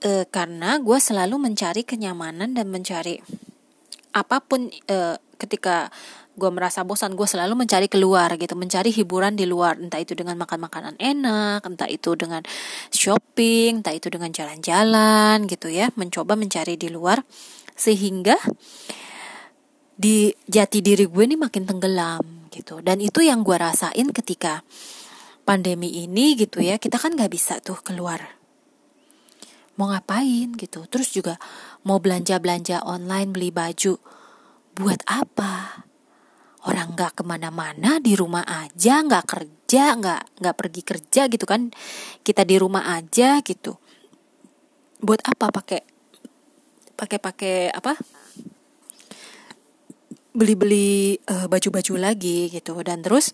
uh, 0.06 0.26
karena 0.30 0.78
gue 0.78 0.98
selalu 1.02 1.42
mencari 1.42 1.82
kenyamanan 1.82 2.54
dan 2.54 2.70
mencari 2.70 3.18
apa 4.14 4.42
pun 4.42 4.70
uh, 4.90 5.18
ketika 5.38 5.94
gue 6.38 6.50
merasa 6.54 6.86
bosan 6.86 7.18
gue 7.18 7.26
selalu 7.26 7.66
mencari 7.66 7.90
keluar 7.90 8.30
gitu. 8.38 8.54
Mencari 8.54 8.94
hiburan 8.94 9.34
di 9.34 9.50
luar 9.50 9.82
entah 9.82 9.98
itu 9.98 10.14
dengan 10.14 10.38
makan 10.38 10.70
makanan 10.70 10.94
enak 11.02 11.66
entah 11.66 11.90
itu 11.90 12.14
dengan 12.14 12.46
shopping 12.94 13.82
entah 13.82 13.94
itu 13.98 14.14
dengan 14.14 14.30
jalan-jalan 14.30 15.50
gitu 15.50 15.74
ya. 15.74 15.90
Mencoba 15.98 16.38
mencari 16.38 16.78
di 16.78 16.94
luar 16.94 17.26
sehingga 17.74 18.38
di 19.98 20.30
jati 20.46 20.86
diri 20.86 21.10
gue 21.10 21.24
ini 21.26 21.34
makin 21.34 21.66
tenggelam 21.66 22.37
gitu. 22.50 22.80
Dan 22.84 23.00
itu 23.04 23.24
yang 23.24 23.44
gue 23.46 23.56
rasain 23.56 24.10
ketika 24.12 24.64
pandemi 25.48 26.04
ini 26.04 26.36
gitu 26.36 26.60
ya 26.60 26.76
kita 26.76 27.00
kan 27.00 27.16
nggak 27.16 27.32
bisa 27.32 27.64
tuh 27.64 27.80
keluar. 27.80 28.36
Mau 29.80 29.88
ngapain 29.94 30.52
gitu. 30.58 30.84
Terus 30.90 31.14
juga 31.14 31.40
mau 31.88 32.04
belanja 32.04 32.42
belanja 32.42 32.84
online 32.84 33.30
beli 33.32 33.50
baju 33.54 33.96
buat 34.76 35.00
apa? 35.08 35.86
Orang 36.68 37.00
nggak 37.00 37.22
ke 37.22 37.24
mana-mana 37.24 38.04
di 38.04 38.18
rumah 38.18 38.44
aja 38.44 39.00
nggak 39.00 39.26
kerja 39.30 39.96
nggak 39.96 40.22
nggak 40.44 40.56
pergi 40.58 40.82
kerja 40.84 41.22
gitu 41.32 41.46
kan. 41.48 41.72
Kita 42.26 42.44
di 42.44 42.60
rumah 42.60 42.92
aja 42.92 43.40
gitu. 43.40 43.80
Buat 45.00 45.24
apa? 45.24 45.54
Pakai 45.54 45.82
pakai 46.98 47.20
pakai 47.22 47.56
apa 47.70 47.94
beli-beli 50.38 51.18
uh, 51.26 51.50
baju-baju 51.50 51.94
lagi 51.98 52.54
gitu. 52.54 52.78
Dan 52.86 53.02
terus 53.02 53.34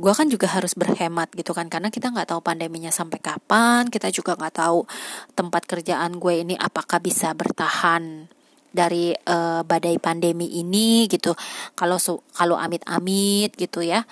gue 0.00 0.12
kan 0.16 0.32
juga 0.32 0.48
harus 0.48 0.72
berhemat 0.72 1.28
gitu 1.36 1.52
kan. 1.52 1.68
Karena 1.68 1.92
kita 1.92 2.08
nggak 2.08 2.32
tahu 2.32 2.40
pandeminya 2.40 2.88
sampai 2.88 3.20
kapan. 3.20 3.92
Kita 3.92 4.08
juga 4.08 4.32
nggak 4.40 4.56
tahu 4.56 4.88
tempat 5.36 5.68
kerjaan 5.68 6.16
gue 6.16 6.40
ini 6.40 6.56
apakah 6.56 7.04
bisa 7.04 7.36
bertahan 7.36 8.32
dari 8.72 9.12
uh, 9.12 9.60
badai 9.60 10.00
pandemi 10.00 10.48
ini 10.56 11.04
gitu. 11.12 11.36
Kalau 11.76 12.00
kalau 12.32 12.56
amit-amit 12.56 13.52
gitu 13.60 13.84
ya 13.84 14.08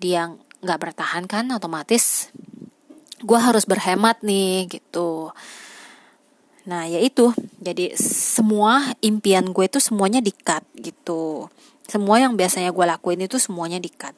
dia 0.00 0.32
nggak 0.64 0.80
bertahan 0.80 1.24
kan 1.28 1.48
otomatis 1.52 2.32
gue 3.22 3.38
harus 3.40 3.64
berhemat 3.64 4.20
nih 4.20 4.68
gitu 4.68 5.32
Nah, 6.66 6.90
ya 6.90 6.98
itu. 6.98 7.30
Jadi 7.62 7.94
semua 7.98 8.94
impian 9.00 9.54
gue 9.54 9.64
itu 9.66 9.78
semuanya 9.78 10.18
dikat 10.18 10.66
gitu. 10.74 11.46
Semua 11.86 12.18
yang 12.18 12.34
biasanya 12.34 12.74
gue 12.74 12.84
lakuin 12.84 13.22
itu 13.22 13.38
semuanya 13.38 13.78
dikat. 13.78 14.12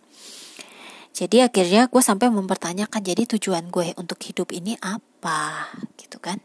Jadi 1.13 1.45
akhirnya 1.45 1.93
gue 1.93 1.99
sampai 2.01 2.33
mempertanyakan 2.33 3.03
jadi 3.05 3.29
tujuan 3.37 3.69
gue 3.69 3.93
untuk 4.01 4.17
hidup 4.25 4.49
ini 4.57 4.81
apa 4.81 5.69
gitu 6.01 6.17
kan. 6.23 6.41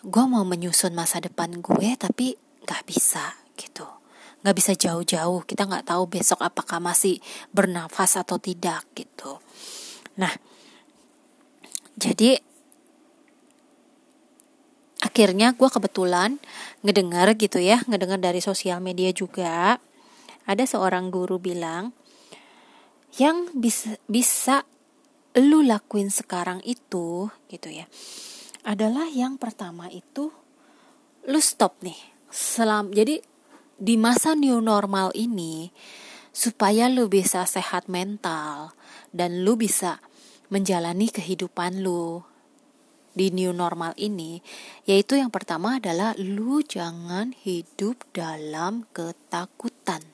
Gue 0.00 0.24
mau 0.24 0.46
menyusun 0.46 0.96
masa 0.96 1.20
depan 1.20 1.60
gue 1.60 1.88
tapi 2.00 2.38
gak 2.64 2.88
bisa 2.88 3.36
gitu. 3.60 3.84
Gak 4.40 4.56
bisa 4.56 4.72
jauh-jauh. 4.72 5.44
Kita 5.44 5.68
gak 5.68 5.90
tahu 5.90 6.08
besok 6.08 6.40
apakah 6.40 6.80
masih 6.80 7.20
bernafas 7.52 8.16
atau 8.16 8.40
tidak 8.40 8.86
gitu. 8.94 9.42
Nah, 10.16 10.32
jadi 11.98 12.38
akhirnya 14.98 15.54
gue 15.54 15.68
kebetulan 15.70 16.42
ngedengar 16.82 17.30
gitu 17.38 17.62
ya 17.62 17.78
ngedengar 17.86 18.18
dari 18.18 18.42
sosial 18.42 18.82
media 18.82 19.14
juga 19.14 19.78
ada 20.48 20.64
seorang 20.66 21.14
guru 21.14 21.38
bilang 21.38 21.94
yang 23.20 23.50
bisa 23.54 23.94
bisa 24.10 24.66
lu 25.38 25.62
lakuin 25.62 26.10
sekarang 26.10 26.58
itu 26.66 27.30
gitu 27.46 27.68
ya 27.70 27.86
adalah 28.66 29.06
yang 29.06 29.38
pertama 29.38 29.86
itu 29.86 30.34
lu 31.30 31.38
stop 31.38 31.78
nih 31.84 31.98
selam 32.32 32.90
jadi 32.90 33.22
di 33.78 33.94
masa 33.94 34.34
new 34.34 34.58
normal 34.58 35.14
ini 35.14 35.70
supaya 36.34 36.90
lu 36.90 37.06
bisa 37.06 37.46
sehat 37.46 37.86
mental 37.86 38.74
dan 39.14 39.46
lu 39.46 39.54
bisa 39.54 40.02
menjalani 40.50 41.06
kehidupan 41.06 41.86
lu 41.86 42.26
di 43.18 43.34
new 43.34 43.50
normal 43.50 43.98
ini 43.98 44.38
yaitu 44.86 45.18
yang 45.18 45.34
pertama 45.34 45.82
adalah 45.82 46.14
lu 46.14 46.62
jangan 46.62 47.34
hidup 47.34 47.98
dalam 48.14 48.86
ketakutan. 48.94 50.06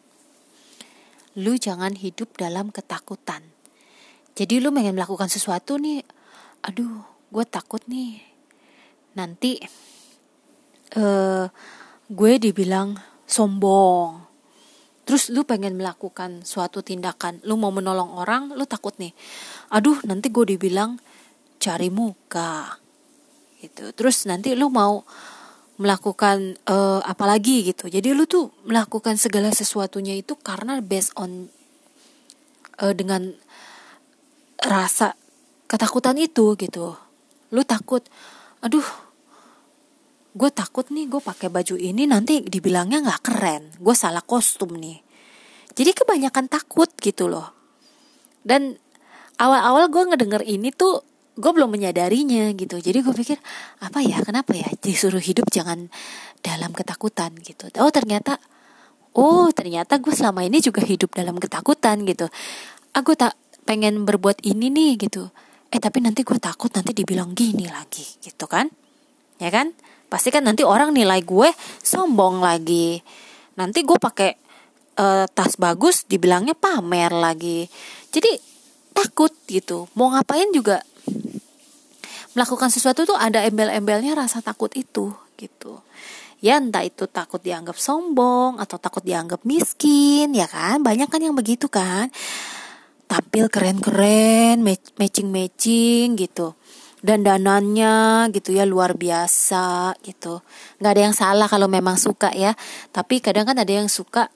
Lu 1.37 1.61
jangan 1.61 1.92
hidup 1.92 2.40
dalam 2.40 2.73
ketakutan. 2.73 3.54
jadi 4.34 4.58
lu 4.58 4.75
pengen 4.75 4.99
melakukan 4.99 5.30
sesuatu 5.30 5.78
nih 5.78 6.02
aduh 6.66 7.06
gue 7.30 7.44
takut 7.46 7.82
nih 7.87 8.18
nanti 9.14 9.62
uh, 10.99 11.46
gue 12.11 12.32
dibilang 12.42 12.99
sombong 13.25 14.23
terus 15.04 15.30
lu 15.30 15.46
pengen 15.46 15.78
melakukan 15.78 16.42
suatu 16.42 16.82
tindakan 16.82 17.38
lu 17.46 17.54
mau 17.54 17.70
menolong 17.70 18.16
orang 18.18 18.50
lu 18.56 18.66
takut 18.66 18.96
nih 18.99 19.14
aduh 19.70 20.02
nanti 20.08 20.32
gue 20.34 20.56
dibilang 20.56 20.99
cari 21.62 21.88
muka 21.92 22.84
gitu. 23.68 23.90
Terus 23.97 24.28
nanti 24.28 24.52
lu 24.52 24.68
mau 24.68 25.02
melakukan 25.80 26.54
uh, 26.71 27.02
apa 27.02 27.25
lagi 27.26 27.66
gitu. 27.66 27.90
Jadi 27.90 28.14
lu 28.14 28.28
tuh 28.30 28.54
melakukan 28.62 29.18
segala 29.18 29.50
sesuatunya 29.50 30.14
itu 30.14 30.38
karena 30.38 30.78
based 30.78 31.11
on 31.18 31.50
uh, 32.78 32.94
dengan 32.94 33.35
rasa 34.62 35.18
ketakutan 35.66 36.14
itu 36.21 36.54
gitu. 36.54 36.94
Lu 37.50 37.62
takut 37.66 38.06
aduh 38.62 38.87
gue 40.35 40.50
takut 40.50 40.87
nih 40.90 41.06
gue 41.06 41.23
pakai 41.23 41.47
baju 41.47 41.78
ini 41.78 42.06
nanti 42.06 42.42
dibilangnya 42.42 43.02
nggak 43.02 43.23
keren. 43.23 43.62
Gue 43.78 43.94
salah 43.99 44.23
kostum 44.23 44.78
nih. 44.78 45.02
Jadi 45.75 45.90
kebanyakan 45.90 46.47
takut 46.47 46.90
gitu 47.02 47.26
loh. 47.26 47.50
Dan 48.47 48.78
awal-awal 49.42 49.90
gue 49.90 50.02
ngedenger 50.14 50.42
ini 50.47 50.71
tuh 50.71 51.02
gue 51.35 51.50
belum 51.50 51.71
menyadarinya 51.75 52.55
gitu. 52.55 52.79
Jadi 52.79 52.99
gue 53.03 53.14
pikir 53.14 53.38
apa 53.83 53.99
ya? 54.00 54.23
Kenapa 54.23 54.55
ya? 54.55 54.67
Disuruh 54.79 55.23
hidup 55.23 55.50
jangan 55.50 55.91
dalam 56.41 56.71
ketakutan 56.71 57.35
gitu. 57.43 57.67
Oh 57.83 57.91
ternyata 57.91 58.38
oh 59.19 59.50
ternyata 59.50 59.99
gue 59.99 60.14
selama 60.14 60.47
ini 60.47 60.62
juga 60.62 60.83
hidup 60.83 61.14
dalam 61.14 61.38
ketakutan 61.43 62.07
gitu. 62.07 62.31
Aku 62.95 63.19
tak 63.19 63.35
pengen 63.67 64.07
berbuat 64.07 64.47
ini 64.47 64.71
nih 64.71 64.93
gitu. 65.11 65.31
Eh 65.75 65.83
tapi 65.83 65.99
nanti 65.99 66.23
gue 66.23 66.38
takut 66.38 66.71
nanti 66.71 66.95
dibilang 66.95 67.35
gini 67.35 67.67
lagi 67.67 68.07
gitu 68.23 68.47
kan? 68.47 68.71
Ya 69.43 69.50
kan? 69.50 69.75
Pasti 70.07 70.31
kan 70.31 70.47
nanti 70.47 70.62
orang 70.62 70.95
nilai 70.95 71.19
gue 71.26 71.50
sombong 71.83 72.38
lagi. 72.38 73.03
Nanti 73.59 73.83
gue 73.83 73.99
pakai 73.99 74.31
uh, 75.03 75.26
tas 75.26 75.59
bagus 75.59 76.07
dibilangnya 76.07 76.55
pamer 76.55 77.11
lagi. 77.11 77.67
Jadi 78.14 78.31
takut 78.95 79.35
gitu. 79.50 79.91
Mau 79.99 80.14
ngapain 80.14 80.47
juga 80.55 80.79
melakukan 82.35 82.71
sesuatu 82.71 83.07
tuh 83.07 83.19
ada 83.19 83.47
embel-embelnya 83.47 84.19
rasa 84.19 84.43
takut 84.43 84.71
itu 84.75 85.14
gitu. 85.38 85.83
Ya 86.45 86.61
entah 86.61 86.85
itu 86.85 87.09
takut 87.09 87.41
dianggap 87.41 87.81
sombong 87.81 88.61
atau 88.61 88.76
takut 88.76 89.00
dianggap 89.00 89.49
miskin 89.49 90.37
ya 90.37 90.45
kan? 90.45 90.85
Banyak 90.85 91.09
kan 91.09 91.23
yang 91.23 91.33
begitu 91.33 91.73
kan? 91.73 92.12
Tampil 93.09 93.49
keren-keren 93.49 94.61
matching-matching 95.00 96.21
gitu. 96.21 96.53
Dan 97.00 97.25
danannya 97.25 98.29
gitu 98.33 98.53
ya 98.53 98.69
luar 98.69 98.93
biasa 98.93 99.97
gitu. 100.05 100.45
Nggak 100.81 100.93
ada 100.93 101.00
yang 101.00 101.17
salah 101.17 101.49
kalau 101.49 101.64
memang 101.64 101.97
suka 101.97 102.29
ya. 102.37 102.53
Tapi 102.93 103.25
kadang 103.25 103.49
kan 103.49 103.57
ada 103.57 103.73
yang 103.73 103.88
suka 103.88 104.29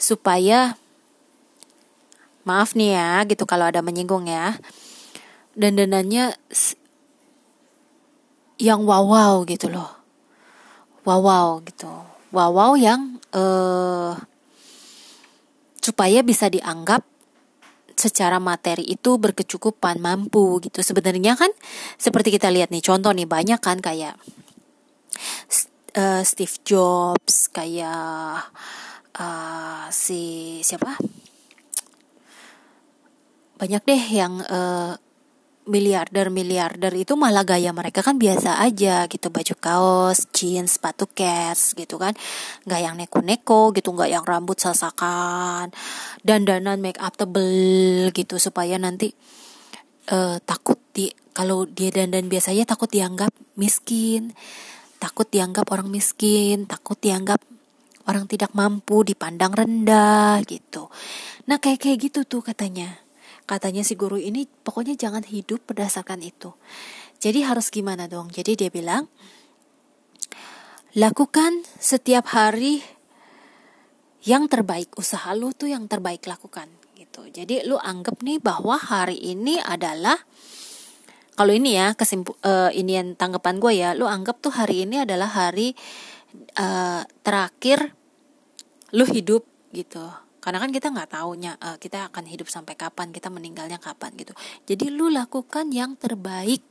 supaya 0.00 0.80
maaf 2.48 2.72
nih 2.72 2.96
ya 2.96 3.12
gitu 3.28 3.44
kalau 3.44 3.68
ada 3.68 3.84
menyinggung 3.84 4.32
ya. 4.32 4.56
Dan 5.52 5.76
danannya 5.76 6.32
yang 8.60 8.84
wow 8.84 9.08
wow 9.08 9.34
gitu 9.48 9.72
loh. 9.72 9.88
Wow 11.08 11.24
wow 11.24 11.48
gitu. 11.64 11.88
Wow 12.30 12.52
wow 12.52 12.72
yang 12.76 13.16
uh, 13.32 14.14
supaya 15.80 16.20
bisa 16.20 16.52
dianggap 16.52 17.02
secara 17.96 18.36
materi 18.36 18.84
itu 18.84 19.16
berkecukupan 19.16 19.98
mampu 19.98 20.60
gitu. 20.60 20.84
Sebenarnya 20.84 21.34
kan 21.40 21.50
seperti 21.96 22.36
kita 22.36 22.52
lihat 22.52 22.68
nih 22.68 22.84
contoh 22.84 23.10
nih 23.16 23.26
banyak 23.26 23.60
kan 23.64 23.80
kayak 23.80 24.20
uh, 25.96 26.22
Steve 26.22 26.56
Jobs 26.62 27.48
kayak 27.48 28.44
uh, 29.16 29.84
si 29.88 30.60
siapa? 30.60 31.00
Banyak 33.60 33.82
deh 33.84 34.04
yang 34.08 34.40
uh, 34.48 34.96
miliarder 35.70 36.34
miliarder 36.34 36.90
itu 36.98 37.14
malah 37.14 37.46
gaya 37.46 37.70
mereka 37.70 38.02
kan 38.02 38.18
biasa 38.18 38.58
aja 38.58 39.06
gitu. 39.06 39.30
Baju 39.30 39.54
kaos 39.56 40.26
jeans 40.34 40.76
sepatu 40.76 41.06
cats 41.06 41.78
gitu 41.78 41.96
kan. 41.96 42.12
Nggak 42.66 42.80
yang 42.82 42.96
neko-neko 42.98 43.70
gitu 43.70 43.94
nggak 43.94 44.10
yang 44.10 44.24
rambut 44.26 44.58
sasakan. 44.58 45.70
Dan 46.26 46.42
danan 46.42 46.82
make 46.82 46.98
up 46.98 47.14
tebel 47.14 48.10
gitu 48.10 48.42
supaya 48.42 48.74
nanti 48.82 49.14
uh, 50.10 50.42
takut 50.42 50.82
di 50.90 51.06
kalau 51.30 51.64
dia 51.70 51.94
dandan 51.94 52.26
biasanya 52.26 52.66
takut 52.66 52.90
dianggap 52.90 53.30
miskin. 53.54 54.34
Takut 54.98 55.30
dianggap 55.30 55.64
orang 55.72 55.88
miskin 55.88 56.68
takut 56.68 56.98
dianggap 57.00 57.40
orang 58.10 58.26
tidak 58.26 58.50
mampu 58.52 59.06
dipandang 59.06 59.54
rendah 59.54 60.42
gitu. 60.44 60.90
Nah 61.46 61.62
kayak 61.62 61.80
kayak 61.80 62.10
gitu 62.10 62.26
tuh 62.26 62.42
katanya 62.42 63.00
katanya 63.50 63.82
si 63.82 63.98
guru 63.98 64.14
ini 64.14 64.46
pokoknya 64.46 64.94
jangan 64.94 65.26
hidup 65.26 65.66
berdasarkan 65.66 66.22
itu. 66.22 66.54
Jadi 67.18 67.42
harus 67.42 67.74
gimana 67.74 68.06
dong? 68.06 68.30
Jadi 68.30 68.54
dia 68.54 68.70
bilang, 68.70 69.10
lakukan 70.94 71.66
setiap 71.82 72.30
hari 72.30 72.78
yang 74.22 74.46
terbaik. 74.46 74.94
Usaha 74.94 75.34
lu 75.34 75.50
tuh 75.50 75.74
yang 75.74 75.90
terbaik 75.90 76.30
lakukan 76.30 76.70
gitu. 76.94 77.26
Jadi 77.26 77.66
lu 77.66 77.74
anggap 77.74 78.22
nih 78.22 78.38
bahwa 78.38 78.78
hari 78.78 79.18
ini 79.18 79.58
adalah 79.58 80.14
kalau 81.34 81.50
ini 81.50 81.74
ya 81.74 81.98
kesimpul 81.98 82.38
uh, 82.46 82.70
ini 82.70 83.02
yang 83.02 83.18
tanggapan 83.18 83.58
gue 83.58 83.72
ya, 83.74 83.90
lu 83.98 84.06
anggap 84.06 84.38
tuh 84.38 84.54
hari 84.54 84.86
ini 84.86 85.02
adalah 85.02 85.26
hari 85.26 85.74
uh, 86.54 87.02
terakhir 87.26 87.96
lu 88.94 89.02
hidup 89.08 89.42
gitu 89.74 90.29
karena 90.40 90.58
kan 90.58 90.72
kita 90.72 90.88
nggak 90.88 91.12
tahunya 91.12 91.52
uh, 91.60 91.76
kita 91.76 92.08
akan 92.08 92.24
hidup 92.24 92.48
sampai 92.48 92.72
kapan 92.72 93.12
kita 93.12 93.28
meninggalnya 93.28 93.76
kapan 93.76 94.16
gitu. 94.16 94.32
Jadi 94.64 94.88
lu 94.88 95.12
lakukan 95.12 95.68
yang 95.68 96.00
terbaik. 96.00 96.64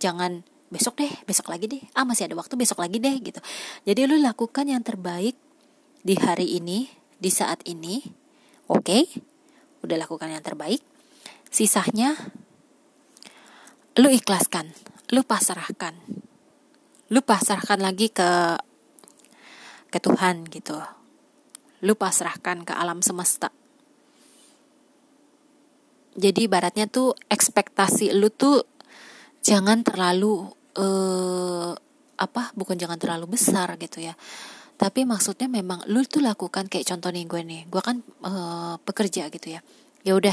Jangan 0.00 0.40
besok 0.72 0.96
deh 1.04 1.12
besok 1.28 1.52
lagi 1.52 1.68
deh. 1.68 1.82
Ah 1.92 2.08
masih 2.08 2.24
ada 2.24 2.40
waktu 2.40 2.56
besok 2.56 2.80
lagi 2.80 2.96
deh 2.96 3.16
gitu. 3.20 3.40
Jadi 3.84 4.00
lu 4.08 4.16
lakukan 4.16 4.64
yang 4.64 4.80
terbaik 4.80 5.36
di 6.00 6.16
hari 6.16 6.56
ini 6.56 6.88
di 7.20 7.28
saat 7.28 7.60
ini. 7.68 8.00
Oke? 8.72 8.80
Okay? 8.80 9.04
udah 9.80 9.96
lakukan 9.96 10.28
yang 10.32 10.44
terbaik. 10.44 10.80
Sisanya 11.52 12.16
lu 14.00 14.08
ikhlaskan 14.08 14.72
lu 15.12 15.20
pasrahkan. 15.20 15.96
Lu 17.10 17.20
pasrahkan 17.20 17.82
lagi 17.82 18.08
ke 18.08 18.56
ke 19.90 19.98
Tuhan 19.98 20.46
gitu 20.46 20.78
lu 21.80 21.96
pasrahkan 21.96 22.64
ke 22.64 22.72
alam 22.76 23.00
semesta. 23.00 23.48
Jadi 26.16 26.50
baratnya 26.50 26.90
tuh 26.90 27.16
ekspektasi 27.30 28.12
lu 28.12 28.28
tuh 28.28 28.66
jangan 29.40 29.80
terlalu 29.80 30.52
uh, 30.76 31.72
apa 32.20 32.52
bukan 32.52 32.76
jangan 32.76 33.00
terlalu 33.00 33.38
besar 33.38 33.80
gitu 33.80 34.04
ya. 34.04 34.12
Tapi 34.76 35.04
maksudnya 35.04 35.48
memang 35.48 35.84
lu 35.88 36.04
tuh 36.04 36.24
lakukan 36.24 36.68
kayak 36.68 36.88
contoh 36.88 37.12
nih 37.12 37.24
gue 37.28 37.42
nih, 37.44 37.62
gue 37.68 37.82
kan 37.84 38.00
uh, 38.24 38.80
pekerja 38.80 39.28
gitu 39.28 39.52
ya. 39.52 39.60
Ya 40.00 40.16
udah, 40.16 40.32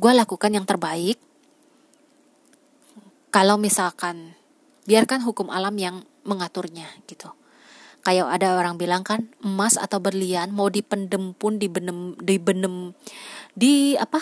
gue 0.00 0.12
lakukan 0.16 0.48
yang 0.48 0.64
terbaik. 0.64 1.20
Kalau 3.28 3.60
misalkan 3.60 4.32
biarkan 4.88 5.20
hukum 5.20 5.52
alam 5.52 5.76
yang 5.76 6.00
mengaturnya 6.24 6.88
gitu 7.04 7.28
kayak 8.04 8.28
ada 8.28 8.60
orang 8.60 8.76
bilang 8.76 9.00
kan 9.00 9.32
emas 9.40 9.80
atau 9.80 9.96
berlian 9.98 10.52
mau 10.52 10.68
dipendem 10.68 11.32
pun 11.32 11.56
dibenem 11.56 12.14
dibenem 12.20 12.92
di 13.56 13.96
apa? 13.96 14.20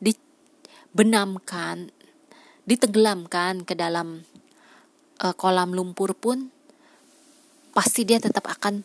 Dibenamkan 0.00 1.92
ditenggelamkan 2.64 3.68
ke 3.68 3.76
dalam 3.76 4.24
uh, 5.20 5.34
kolam 5.36 5.76
lumpur 5.76 6.16
pun 6.16 6.48
pasti 7.76 8.08
dia 8.08 8.18
tetap 8.18 8.48
akan 8.48 8.82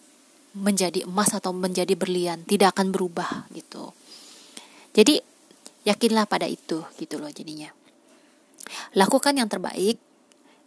menjadi 0.55 1.03
emas 1.03 1.35
atau 1.35 1.51
menjadi 1.51 1.95
berlian 1.95 2.43
tidak 2.47 2.75
akan 2.75 2.91
berubah 2.91 3.47
gitu. 3.51 3.91
Jadi 4.95 5.19
yakinlah 5.83 6.27
pada 6.27 6.47
itu 6.47 6.83
gitu 6.99 7.19
loh 7.19 7.31
jadinya. 7.31 7.71
Lakukan 8.95 9.35
yang 9.35 9.51
terbaik 9.51 9.99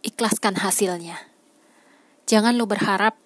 ikhlaskan 0.05 0.61
hasilnya. 0.61 1.17
Jangan 2.29 2.55
lo 2.55 2.69
berharap 2.69 3.17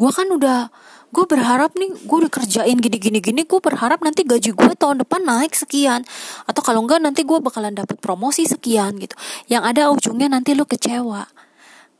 gue 0.00 0.10
kan 0.16 0.24
udah 0.32 0.72
gue 1.10 1.24
berharap 1.26 1.76
nih 1.76 1.92
gue 2.06 2.16
udah 2.24 2.32
kerjain 2.32 2.78
gini 2.80 2.96
gini 2.96 3.42
gue 3.44 3.60
berharap 3.60 4.00
nanti 4.00 4.24
gaji 4.24 4.56
gue 4.56 4.72
tahun 4.78 5.04
depan 5.04 5.20
naik 5.26 5.52
sekian. 5.52 6.06
Atau 6.48 6.64
kalau 6.64 6.80
enggak 6.86 7.04
nanti 7.04 7.26
gue 7.26 7.36
bakalan 7.42 7.76
dapat 7.76 8.00
promosi 8.00 8.48
sekian 8.48 8.96
gitu. 8.96 9.12
Yang 9.50 9.62
ada 9.74 9.82
ujungnya 9.92 10.32
nanti 10.32 10.56
lu 10.56 10.64
kecewa. 10.64 11.28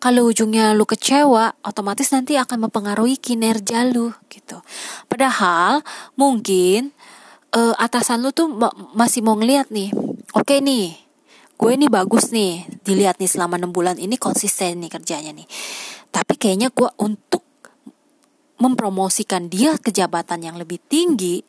Kalau 0.00 0.32
ujungnya 0.32 0.72
lu 0.72 0.88
kecewa 0.88 1.60
otomatis 1.60 2.08
nanti 2.16 2.40
akan 2.40 2.70
mempengaruhi 2.70 3.20
kinerja 3.20 3.84
lu 3.90 4.16
gitu. 4.32 4.64
Padahal 5.10 5.84
mungkin 6.16 6.96
uh, 7.52 7.74
atasan 7.76 8.24
lu 8.24 8.32
tuh 8.32 8.48
masih 8.96 9.20
mau 9.20 9.36
ngeliat 9.36 9.68
nih 9.68 9.90
oke 10.32 10.46
okay 10.46 10.62
nih 10.62 10.94
gue 11.60 11.70
ini 11.76 11.92
bagus 11.92 12.32
nih 12.32 12.64
dilihat 12.88 13.20
nih 13.20 13.28
selama 13.28 13.60
enam 13.60 13.68
bulan 13.68 14.00
ini 14.00 14.16
konsisten 14.16 14.80
nih 14.80 14.88
kerjanya 14.88 15.36
nih. 15.36 15.44
Tapi 16.08 16.40
kayaknya 16.40 16.72
gue 16.72 16.88
untuk 17.04 17.49
mempromosikan 18.60 19.48
dia 19.48 19.74
ke 19.80 19.88
jabatan 19.90 20.44
yang 20.44 20.56
lebih 20.60 20.76
tinggi 20.86 21.42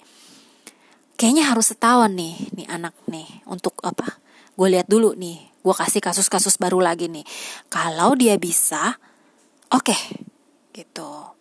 kayaknya 1.20 1.54
harus 1.54 1.70
setahun 1.70 2.10
nih 2.18 2.50
nih 2.58 2.68
anak 2.72 2.98
nih 3.06 3.46
untuk 3.46 3.78
apa? 3.86 4.18
Gue 4.58 4.74
lihat 4.74 4.90
dulu 4.90 5.14
nih 5.14 5.52
gue 5.62 5.76
kasih 5.78 6.02
kasus-kasus 6.02 6.58
baru 6.58 6.82
lagi 6.82 7.06
nih. 7.06 7.22
Kalau 7.70 8.18
dia 8.18 8.40
bisa 8.42 8.98
oke 9.70 9.94
okay, 9.94 10.02
gitu. 10.74 11.38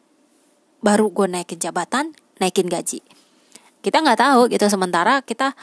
Baru 0.84 1.08
gue 1.14 1.24
naikin 1.24 1.56
jabatan 1.56 2.12
naikin 2.36 2.68
gaji. 2.68 3.00
Kita 3.80 4.04
nggak 4.04 4.20
tahu 4.20 4.52
gitu 4.52 4.68
sementara 4.68 5.24
kita 5.24 5.56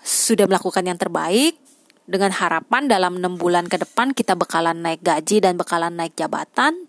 sudah 0.00 0.48
melakukan 0.48 0.88
yang 0.88 0.96
terbaik 0.96 1.60
dengan 2.08 2.32
harapan 2.32 2.88
dalam 2.88 3.20
enam 3.20 3.36
bulan 3.36 3.68
ke 3.68 3.76
depan 3.76 4.16
kita 4.16 4.32
bakalan 4.32 4.80
naik 4.80 5.04
gaji 5.04 5.44
dan 5.44 5.60
bakalan 5.60 5.92
naik 5.92 6.16
jabatan 6.16 6.87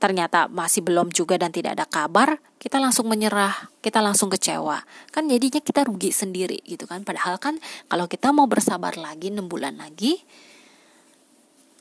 ternyata 0.00 0.48
masih 0.48 0.80
belum 0.80 1.12
juga 1.12 1.36
dan 1.36 1.52
tidak 1.52 1.76
ada 1.76 1.84
kabar 1.84 2.40
kita 2.56 2.80
langsung 2.80 3.08
menyerah 3.08 3.68
kita 3.84 4.00
langsung 4.00 4.32
kecewa. 4.32 4.80
Kan 5.12 5.28
jadinya 5.28 5.60
kita 5.60 5.84
rugi 5.84 6.12
sendiri 6.12 6.60
gitu 6.64 6.88
kan. 6.88 7.04
Padahal 7.04 7.36
kan 7.36 7.60
kalau 7.88 8.08
kita 8.08 8.32
mau 8.32 8.48
bersabar 8.48 8.96
lagi 8.96 9.28
enam 9.28 9.48
bulan 9.48 9.76
lagi 9.76 10.20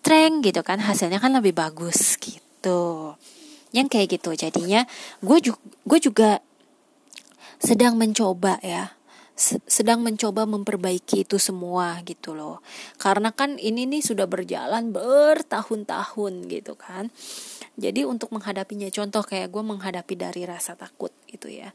treng 0.03 0.39
gitu 0.39 0.63
kan 0.63 0.79
hasilnya 0.79 1.19
kan 1.19 1.35
lebih 1.35 1.55
bagus 1.55 2.19
gitu. 2.19 3.15
Yang 3.71 3.87
kayak 3.91 4.07
gitu 4.19 4.35
jadinya. 4.35 4.83
Gue 5.23 5.39
juga 5.39 5.59
gue 5.87 5.99
juga 5.99 6.29
sedang 7.59 7.99
mencoba 7.99 8.59
ya 8.63 8.98
sedang 9.39 10.03
mencoba 10.03 10.43
memperbaiki 10.43 11.23
itu 11.23 11.39
semua 11.39 12.03
gitu 12.03 12.35
loh. 12.35 12.59
Karena 12.99 13.31
kan 13.31 13.55
ini 13.55 13.87
nih 13.87 14.03
sudah 14.03 14.27
berjalan 14.27 14.91
bertahun-tahun 14.91 16.33
gitu 16.51 16.75
kan. 16.75 17.07
Jadi 17.79 18.03
untuk 18.03 18.35
menghadapinya 18.35 18.91
contoh 18.91 19.23
kayak 19.23 19.47
gue 19.47 19.63
menghadapi 19.63 20.13
dari 20.19 20.43
rasa 20.43 20.75
takut 20.75 21.15
gitu 21.31 21.47
ya. 21.47 21.71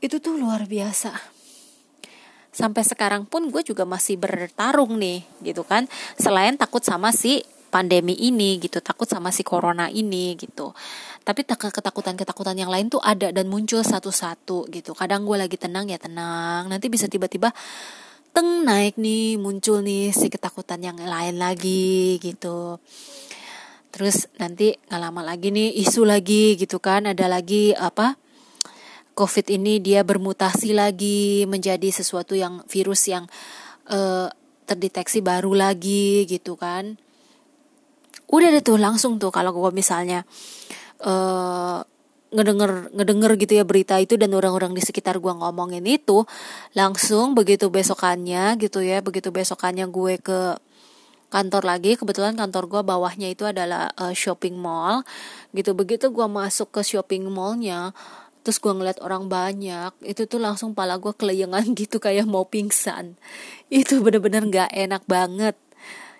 Itu 0.00 0.16
tuh 0.24 0.40
luar 0.40 0.64
biasa. 0.64 1.12
Sampai 2.56 2.88
sekarang 2.88 3.28
pun 3.28 3.52
gue 3.52 3.60
juga 3.60 3.84
masih 3.84 4.16
bertarung 4.16 4.96
nih 4.96 5.28
gitu 5.44 5.60
kan. 5.60 5.84
Selain 6.16 6.56
takut 6.56 6.80
sama 6.80 7.12
si 7.12 7.44
pandemi 7.68 8.14
ini 8.16 8.56
gitu, 8.62 8.78
takut 8.80 9.06
sama 9.06 9.34
si 9.34 9.42
corona 9.42 9.90
ini 9.90 10.38
gitu. 10.38 10.72
Tapi 11.26 11.42
ketakutan-ketakutan 11.42 12.54
yang 12.54 12.70
lain 12.70 12.86
tuh 12.86 13.02
ada 13.02 13.34
dan 13.34 13.50
muncul 13.50 13.82
satu-satu 13.82 14.70
gitu. 14.70 14.94
Kadang 14.94 15.26
gue 15.26 15.34
lagi 15.34 15.58
tenang 15.58 15.90
ya 15.90 15.98
tenang. 15.98 16.70
Nanti 16.70 16.86
bisa 16.86 17.10
tiba-tiba 17.10 17.50
teng 18.30 18.62
naik 18.62 18.94
nih 18.94 19.34
muncul 19.34 19.82
nih 19.82 20.14
si 20.14 20.30
ketakutan 20.30 20.78
yang 20.86 20.94
lain 20.94 21.36
lagi 21.36 22.22
gitu. 22.22 22.78
Terus 23.90 24.30
nanti 24.38 24.76
nggak 24.76 25.00
lama 25.02 25.24
lagi 25.26 25.50
nih 25.50 25.74
isu 25.82 26.06
lagi 26.06 26.54
gitu 26.54 26.78
kan. 26.78 27.10
Ada 27.10 27.26
lagi 27.26 27.74
apa 27.74 28.14
covid 29.16 29.48
ini 29.48 29.80
dia 29.80 30.04
bermutasi 30.04 30.76
lagi 30.76 31.48
menjadi 31.48 31.88
sesuatu 31.88 32.36
yang 32.36 32.60
virus 32.68 33.08
yang 33.08 33.24
uh, 33.88 34.28
terdeteksi 34.68 35.24
baru 35.24 35.56
lagi 35.56 36.28
gitu 36.28 36.60
kan 36.60 37.00
udah 38.30 38.48
deh 38.54 38.62
tuh 38.64 38.78
langsung 38.78 39.18
tuh 39.22 39.30
kalau 39.30 39.54
gue 39.54 39.70
misalnya 39.70 40.26
uh, 41.02 41.80
ngedenger 42.34 42.90
ngedenger 42.90 43.32
gitu 43.38 43.52
ya 43.62 43.64
berita 43.64 43.96
itu 44.02 44.18
dan 44.18 44.34
orang-orang 44.34 44.74
di 44.74 44.82
sekitar 44.82 45.22
gue 45.22 45.30
ngomongin 45.30 45.86
itu 45.86 46.26
langsung 46.74 47.38
begitu 47.38 47.70
besokannya 47.70 48.58
gitu 48.58 48.82
ya 48.82 48.98
begitu 48.98 49.30
besokannya 49.30 49.86
gue 49.86 50.18
ke 50.18 50.58
kantor 51.26 51.66
lagi 51.66 51.98
kebetulan 51.98 52.38
kantor 52.38 52.70
gue 52.70 52.82
bawahnya 52.86 53.28
itu 53.30 53.46
adalah 53.46 53.90
uh, 53.98 54.14
shopping 54.14 54.56
mall 54.58 55.02
gitu. 55.52 55.74
Begitu 55.74 56.10
gue 56.10 56.26
masuk 56.26 56.70
ke 56.70 56.80
shopping 56.86 57.26
mallnya 57.30 57.90
terus 58.46 58.62
gue 58.62 58.70
ngeliat 58.70 59.02
orang 59.02 59.26
banyak 59.26 59.90
itu 60.06 60.22
tuh 60.30 60.38
langsung 60.38 60.70
pala 60.70 61.02
gue 61.02 61.10
keleyengan 61.10 61.66
gitu 61.80 61.98
kayak 61.98 62.30
mau 62.30 62.46
pingsan. 62.46 63.18
Itu 63.68 64.00
bener-bener 64.02 64.46
gak 64.46 64.70
enak 64.70 65.02
banget 65.10 65.58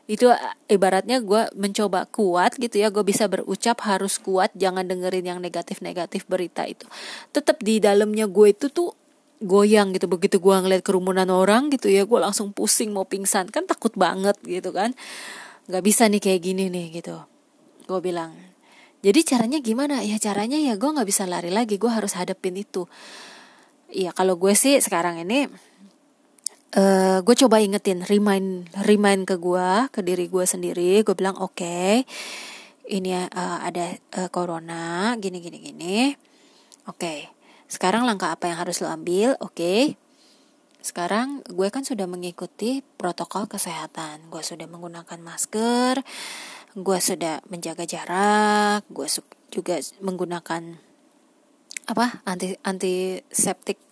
itu 0.07 0.31
eh, 0.31 0.38
ibaratnya 0.71 1.19
gue 1.23 1.51
mencoba 1.59 2.07
kuat 2.11 2.59
gitu 2.59 2.79
ya. 2.79 2.95
Gue 2.95 3.03
bisa 3.03 3.27
berucap 3.27 3.83
harus 3.87 4.23
kuat 4.23 4.55
jangan 4.55 4.87
dengerin 4.87 5.27
yang 5.27 5.38
negatif-negatif 5.42 6.27
berita 6.31 6.62
itu. 6.66 6.87
Tetap 7.35 7.62
di 7.62 7.83
dalamnya 7.83 8.31
gue 8.31 8.55
itu 8.55 8.71
tuh 8.71 8.95
goyang 9.42 9.90
gitu. 9.92 10.07
Begitu 10.07 10.38
gue 10.38 10.55
ngeliat 10.55 10.83
kerumunan 10.87 11.27
orang 11.29 11.69
gitu 11.75 11.90
ya 11.90 12.07
gue 12.07 12.19
langsung 12.23 12.55
pusing 12.55 12.95
mau 12.95 13.05
pingsan. 13.05 13.51
Kan 13.51 13.66
takut 13.66 13.92
banget 13.99 14.38
gitu 14.47 14.71
kan. 14.71 14.95
Nggak 15.66 15.83
bisa 15.83 16.07
nih 16.07 16.23
kayak 16.23 16.40
gini 16.42 16.71
nih 16.71 17.03
gitu 17.03 17.37
gue 17.87 18.01
bilang. 18.03 18.35
Jadi 19.01 19.23
caranya 19.23 19.59
gimana? 19.62 20.03
Ya 20.03 20.19
caranya 20.19 20.59
ya 20.59 20.75
gue 20.75 20.90
nggak 20.90 21.07
bisa 21.07 21.25
lari 21.31 21.55
lagi. 21.55 21.79
Gue 21.79 21.90
harus 21.95 22.19
hadapin 22.19 22.59
itu. 22.59 22.90
Iya 23.87 24.11
kalau 24.11 24.35
gue 24.35 24.51
sih 24.59 24.83
sekarang 24.83 25.23
ini 25.23 25.47
uh, 26.76 26.80
eh, 26.80 27.18
gue 27.24 27.34
coba 27.46 27.58
ingetin 27.64 28.04
remind 28.04 28.68
remind 28.84 29.24
ke 29.24 29.40
gue 29.40 29.68
ke 29.90 30.00
diri 30.04 30.28
gue 30.28 30.44
sendiri 30.44 31.00
gue 31.02 31.14
bilang 31.16 31.40
oke 31.40 31.56
okay, 31.56 32.04
ini 32.92 33.16
uh, 33.16 33.58
ada 33.64 33.96
uh, 34.20 34.28
corona 34.28 35.16
gini 35.16 35.40
gini 35.40 35.58
gini 35.58 36.12
oke 36.86 37.00
okay. 37.00 37.18
sekarang 37.66 38.04
langkah 38.04 38.30
apa 38.30 38.52
yang 38.52 38.60
harus 38.60 38.84
lo 38.84 38.92
ambil 38.92 39.34
oke 39.40 39.56
okay. 39.56 39.96
sekarang 40.84 41.42
gue 41.48 41.68
kan 41.72 41.82
sudah 41.82 42.04
mengikuti 42.06 42.84
protokol 43.00 43.48
kesehatan 43.48 44.28
gue 44.28 44.42
sudah 44.44 44.68
menggunakan 44.68 45.18
masker 45.18 46.04
gue 46.76 46.98
sudah 47.00 47.40
menjaga 47.48 47.88
jarak 47.88 48.84
gue 48.92 49.08
juga 49.48 49.80
menggunakan 50.04 50.76
apa 51.86 52.20
anti 52.26 52.58
antiseptik 52.66 53.86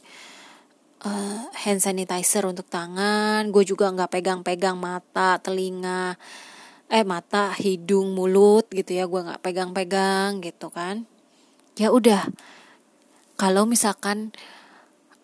uh, 1.05 1.49
hand 1.53 1.81
sanitizer 1.81 2.45
untuk 2.49 2.67
tangan. 2.67 3.49
Gue 3.53 3.63
juga 3.63 3.93
nggak 3.93 4.11
pegang-pegang 4.11 4.77
mata 4.77 5.39
telinga 5.39 6.17
eh 6.93 7.01
mata 7.03 7.53
hidung 7.57 8.13
mulut 8.13 8.69
gitu 8.73 8.97
ya. 8.97 9.05
Gue 9.07 9.25
nggak 9.25 9.41
pegang-pegang 9.45 10.41
gitu 10.41 10.69
kan. 10.73 11.05
Ya 11.79 11.93
udah 11.93 12.27
kalau 13.35 13.67
misalkan 13.67 14.33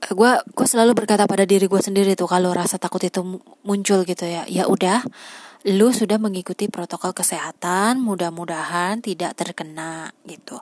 gue 0.01 0.33
eh, 0.33 0.41
gue 0.41 0.67
selalu 0.67 0.97
berkata 0.97 1.29
pada 1.29 1.45
diri 1.45 1.69
gue 1.69 1.83
sendiri 1.83 2.17
tuh 2.17 2.27
kalau 2.27 2.51
rasa 2.57 2.81
takut 2.81 3.01
itu 3.03 3.21
muncul 3.65 4.05
gitu 4.05 4.25
ya. 4.25 4.45
Ya 4.49 4.69
udah 4.69 5.05
lu 5.69 5.93
sudah 5.93 6.17
mengikuti 6.17 6.73
protokol 6.73 7.13
kesehatan 7.13 8.01
mudah-mudahan 8.01 9.05
tidak 9.05 9.37
terkena 9.37 10.09
gitu. 10.25 10.57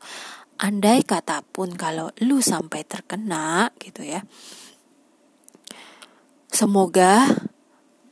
Andai 0.59 1.07
kata 1.07 1.46
pun 1.46 1.70
kalau 1.78 2.11
lu 2.18 2.42
sampai 2.42 2.83
terkena 2.83 3.70
gitu 3.78 4.02
ya 4.02 4.26
Semoga 6.59 7.38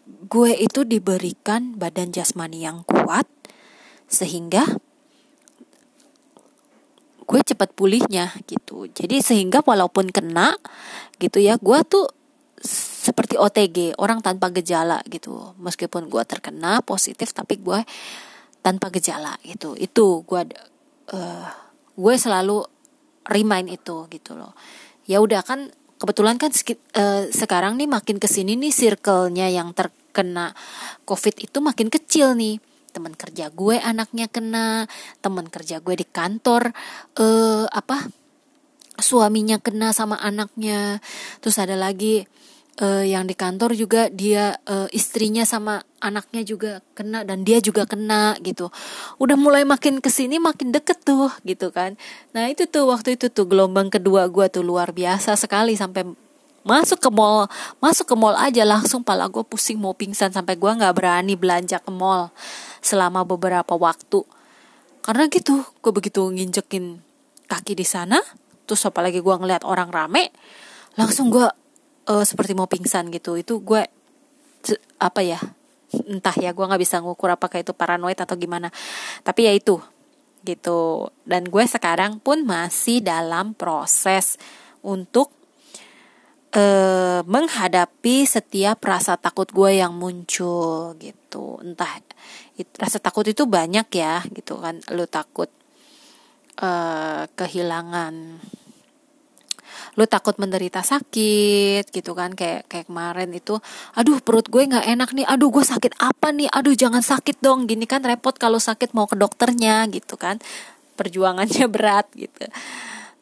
gue 0.07 0.55
itu 0.55 0.87
diberikan 0.87 1.75
badan 1.75 2.15
jasmani 2.15 2.63
yang 2.63 2.87
kuat 2.87 3.27
sehingga 4.07 4.63
gue 7.27 7.41
cepat 7.43 7.75
pulihnya 7.75 8.31
gitu. 8.47 8.87
Jadi 8.87 9.19
sehingga 9.19 9.67
walaupun 9.67 10.15
kena 10.15 10.55
gitu 11.19 11.43
ya, 11.43 11.59
gue 11.59 11.79
tuh 11.91 12.07
seperti 12.63 13.35
OTG, 13.35 13.99
orang 13.99 14.23
tanpa 14.23 14.55
gejala 14.55 15.03
gitu. 15.11 15.59
Meskipun 15.59 16.07
gue 16.07 16.23
terkena 16.23 16.87
positif 16.87 17.35
tapi 17.35 17.59
gue 17.59 17.83
tanpa 18.63 18.95
gejala 18.95 19.43
gitu. 19.43 19.75
Itu 19.75 20.23
gue 20.23 20.55
uh, 21.11 21.47
gue 21.99 22.15
selalu 22.15 22.63
remind 23.27 23.75
itu 23.75 24.07
gitu 24.07 24.39
loh. 24.39 24.55
Ya 25.11 25.19
udah 25.19 25.43
kan 25.43 25.75
kebetulan 25.97 26.37
kan 26.37 26.53
uh, 26.53 27.29
sekarang 27.33 27.81
nih 27.81 27.89
makin 27.89 28.21
ke 28.21 28.29
sini 28.29 28.57
nih 28.57 28.73
circle-nya 28.73 29.49
yang 29.49 29.73
terkena 29.73 30.53
covid 31.09 31.37
itu 31.41 31.59
makin 31.61 31.89
kecil 31.89 32.37
nih. 32.37 32.61
Teman 32.93 33.13
kerja 33.13 33.53
gue 33.53 33.77
anaknya 33.77 34.25
kena 34.33 34.89
teman 35.21 35.53
kerja 35.53 35.85
gue 35.85 35.95
di 36.01 36.07
kantor 36.09 36.73
uh, 37.21 37.69
apa 37.69 38.09
suaminya 38.97 39.61
kena 39.61 39.93
sama 39.93 40.17
anaknya. 40.21 41.05
Terus 41.45 41.61
ada 41.61 41.77
lagi 41.77 42.25
uh, 42.81 43.05
yang 43.05 43.25
di 43.25 43.35
kantor 43.37 43.73
juga 43.73 44.09
dia 44.12 44.57
uh, 44.69 44.89
istrinya 44.93 45.45
sama 45.49 45.81
anaknya 46.01 46.43
juga 46.45 46.73
kena 46.93 47.25
dan 47.25 47.43
dia 47.43 47.59
juga 47.61 47.89
kena 47.89 48.37
gitu. 48.45 48.69
Udah 49.17 49.37
mulai 49.37 49.65
makin 49.65 50.01
ke 50.05 50.12
sini 50.12 50.37
makin 50.37 50.73
deket 50.73 51.03
tuh 51.03 51.33
gitu 51.45 51.73
kan. 51.73 51.97
Nah 52.37 52.49
itu 52.53 52.69
tuh 52.69 52.89
waktu 52.89 53.17
itu 53.17 53.33
tuh 53.33 53.49
gelombang 53.49 53.89
kedua 53.89 54.29
gue 54.29 54.47
tuh 54.53 54.65
luar 54.65 54.93
biasa 54.93 55.35
sekali 55.35 55.75
sampai 55.75 56.05
masuk 56.67 56.99
ke 56.99 57.11
mall 57.15 57.47
masuk 57.79 58.11
ke 58.11 58.17
mall 58.19 58.35
aja 58.35 58.67
langsung 58.67 59.07
pala 59.07 59.31
gue 59.31 59.47
pusing 59.47 59.79
mau 59.79 59.95
pingsan 59.95 60.35
sampai 60.35 60.59
gue 60.59 60.67
nggak 60.67 60.99
berani 60.99 61.39
belanja 61.39 61.79
ke 61.79 61.91
mall 61.95 62.35
selama 62.85 63.25
beberapa 63.25 63.75
waktu. 63.79 64.23
Karena 65.01 65.31
gitu 65.31 65.62
gue 65.81 65.93
begitu 65.95 66.27
nginjekin 66.27 66.99
kaki 67.47 67.79
di 67.79 67.87
sana 67.87 68.19
terus 68.67 68.83
apalagi 68.83 69.23
gue 69.23 69.35
ngeliat 69.39 69.62
orang 69.62 69.95
rame 69.95 70.35
langsung 70.99 71.31
gue 71.31 71.47
uh, 72.07 72.25
seperti 72.25 72.55
mau 72.55 72.71
pingsan 72.71 73.11
gitu. 73.12 73.38
Itu 73.38 73.62
gue 73.62 73.85
apa 74.99 75.21
ya 75.23 75.38
entah 76.11 76.35
ya 76.35 76.51
gue 76.51 76.64
nggak 76.66 76.83
bisa 76.83 76.99
ngukur 76.99 77.31
apakah 77.31 77.62
itu 77.62 77.71
paranoid 77.75 78.19
atau 78.19 78.35
gimana. 78.38 78.71
Tapi 79.23 79.47
ya 79.47 79.53
itu 79.55 79.79
gitu. 80.47 81.11
Dan 81.27 81.51
gue 81.51 81.64
sekarang 81.66 82.23
pun 82.23 82.47
masih 82.47 83.03
dalam 83.03 83.53
proses 83.59 84.38
untuk 84.87 85.35
uh, 86.55 87.21
menghadapi 87.27 88.23
setiap 88.23 88.79
rasa 88.87 89.19
takut 89.19 89.51
gue 89.51 89.83
yang 89.83 89.95
muncul 89.99 90.95
gitu. 91.03 91.59
Entah 91.62 91.99
it, 92.55 92.71
rasa 92.79 93.03
takut 93.03 93.27
itu 93.27 93.45
banyak 93.45 93.90
ya 93.90 94.23
gitu 94.31 94.62
kan. 94.62 94.79
Lu 94.95 95.11
takut 95.11 95.51
uh, 96.62 97.27
kehilangan 97.35 98.38
lu 99.97 100.05
takut 100.05 100.37
menderita 100.37 100.85
sakit 100.85 101.89
gitu 101.89 102.13
kan 102.13 102.37
kayak 102.37 102.69
kayak 102.69 102.87
kemarin 102.93 103.33
itu 103.33 103.57
aduh 103.97 104.21
perut 104.21 104.45
gue 104.53 104.69
nggak 104.69 104.85
enak 104.93 105.11
nih 105.17 105.25
aduh 105.25 105.49
gue 105.49 105.65
sakit 105.65 105.97
apa 105.97 106.37
nih 106.37 106.53
aduh 106.53 106.77
jangan 106.77 107.01
sakit 107.01 107.41
dong. 107.41 107.65
Gini 107.65 107.89
kan 107.89 108.05
repot 108.05 108.37
kalau 108.37 108.61
sakit 108.61 108.93
mau 108.93 109.09
ke 109.09 109.17
dokternya 109.17 109.89
gitu 109.89 110.21
kan 110.21 110.37
perjuangannya 111.01 111.65
berat 111.75 112.13
gitu. 112.13 112.45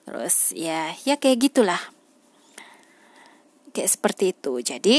Terus 0.04 0.50
ya 0.52 0.90
ya 1.06 1.14
kayak 1.14 1.38
gitulah. 1.50 1.80
Kayak 3.70 3.90
seperti 3.94 4.34
itu. 4.34 4.52
Jadi 4.58 4.98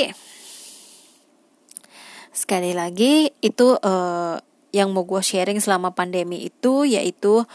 sekali 2.35 2.75
lagi 2.75 3.31
itu 3.39 3.79
uh, 3.79 4.35
yang 4.75 4.91
mau 4.91 5.07
gue 5.07 5.23
sharing 5.23 5.63
selama 5.63 5.95
pandemi 5.95 6.43
itu 6.43 6.83
yaitu 6.83 7.47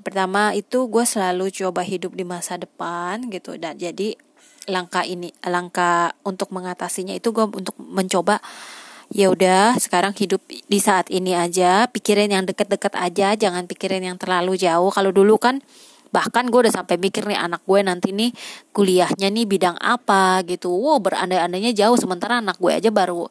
pertama 0.00 0.52
itu 0.56 0.88
gue 0.88 1.04
selalu 1.04 1.52
coba 1.52 1.84
hidup 1.84 2.16
di 2.16 2.24
masa 2.26 2.56
depan 2.56 3.28
gitu. 3.30 3.56
Dan 3.56 3.76
jadi 3.78 4.16
langkah 4.68 5.04
ini 5.06 5.32
langkah 5.46 6.12
untuk 6.22 6.52
mengatasinya 6.52 7.16
itu 7.16 7.32
gue 7.32 7.44
untuk 7.48 7.74
mencoba 7.80 8.38
ya 9.10 9.26
udah 9.26 9.74
sekarang 9.80 10.14
hidup 10.14 10.38
di 10.46 10.78
saat 10.78 11.10
ini 11.10 11.34
aja 11.34 11.90
pikirin 11.90 12.30
yang 12.30 12.46
deket-deket 12.46 12.94
aja 12.94 13.34
jangan 13.34 13.66
pikirin 13.66 14.04
yang 14.04 14.18
terlalu 14.20 14.54
jauh. 14.54 14.92
Kalau 14.92 15.10
dulu 15.10 15.40
kan 15.40 15.62
bahkan 16.10 16.50
gue 16.50 16.66
udah 16.66 16.74
sampai 16.74 16.98
mikir 16.98 17.26
nih 17.26 17.38
anak 17.38 17.62
gue 17.66 17.80
nanti 17.86 18.10
nih 18.10 18.34
kuliahnya 18.74 19.30
nih 19.30 19.46
bidang 19.46 19.78
apa? 19.78 20.42
Gitu. 20.46 20.70
Wow 20.70 21.02
berandai-andainya 21.02 21.74
jauh 21.74 21.98
sementara 21.98 22.38
anak 22.42 22.58
gue 22.58 22.70
aja 22.74 22.90
baru 22.92 23.26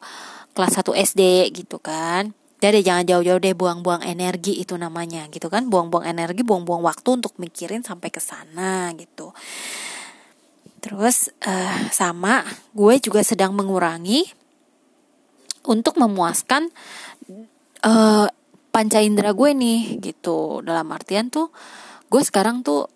kelas 0.52 0.82
1 0.82 1.14
SD 1.14 1.22
gitu 1.54 1.78
kan 1.78 2.39
jadi 2.60 2.84
jangan 2.84 3.08
jauh-jauh 3.08 3.40
deh 3.40 3.56
buang-buang 3.56 4.04
energi 4.04 4.60
itu 4.60 4.76
namanya 4.76 5.24
gitu 5.32 5.48
kan. 5.48 5.72
Buang-buang 5.72 6.04
energi, 6.04 6.44
buang-buang 6.44 6.84
waktu 6.84 7.08
untuk 7.16 7.32
mikirin 7.40 7.80
sampai 7.80 8.12
ke 8.12 8.20
sana 8.20 8.92
gitu. 9.00 9.32
Terus 10.84 11.32
uh, 11.48 11.88
sama 11.88 12.44
gue 12.76 13.00
juga 13.00 13.24
sedang 13.24 13.56
mengurangi 13.56 14.28
untuk 15.64 15.96
memuaskan 15.96 16.68
uh, 17.84 18.28
panca 18.68 19.00
indera 19.00 19.32
gue 19.32 19.50
nih 19.56 19.96
gitu. 20.04 20.60
Dalam 20.60 20.92
artian 20.92 21.32
tuh 21.32 21.48
gue 22.12 22.20
sekarang 22.20 22.60
tuh 22.60 22.92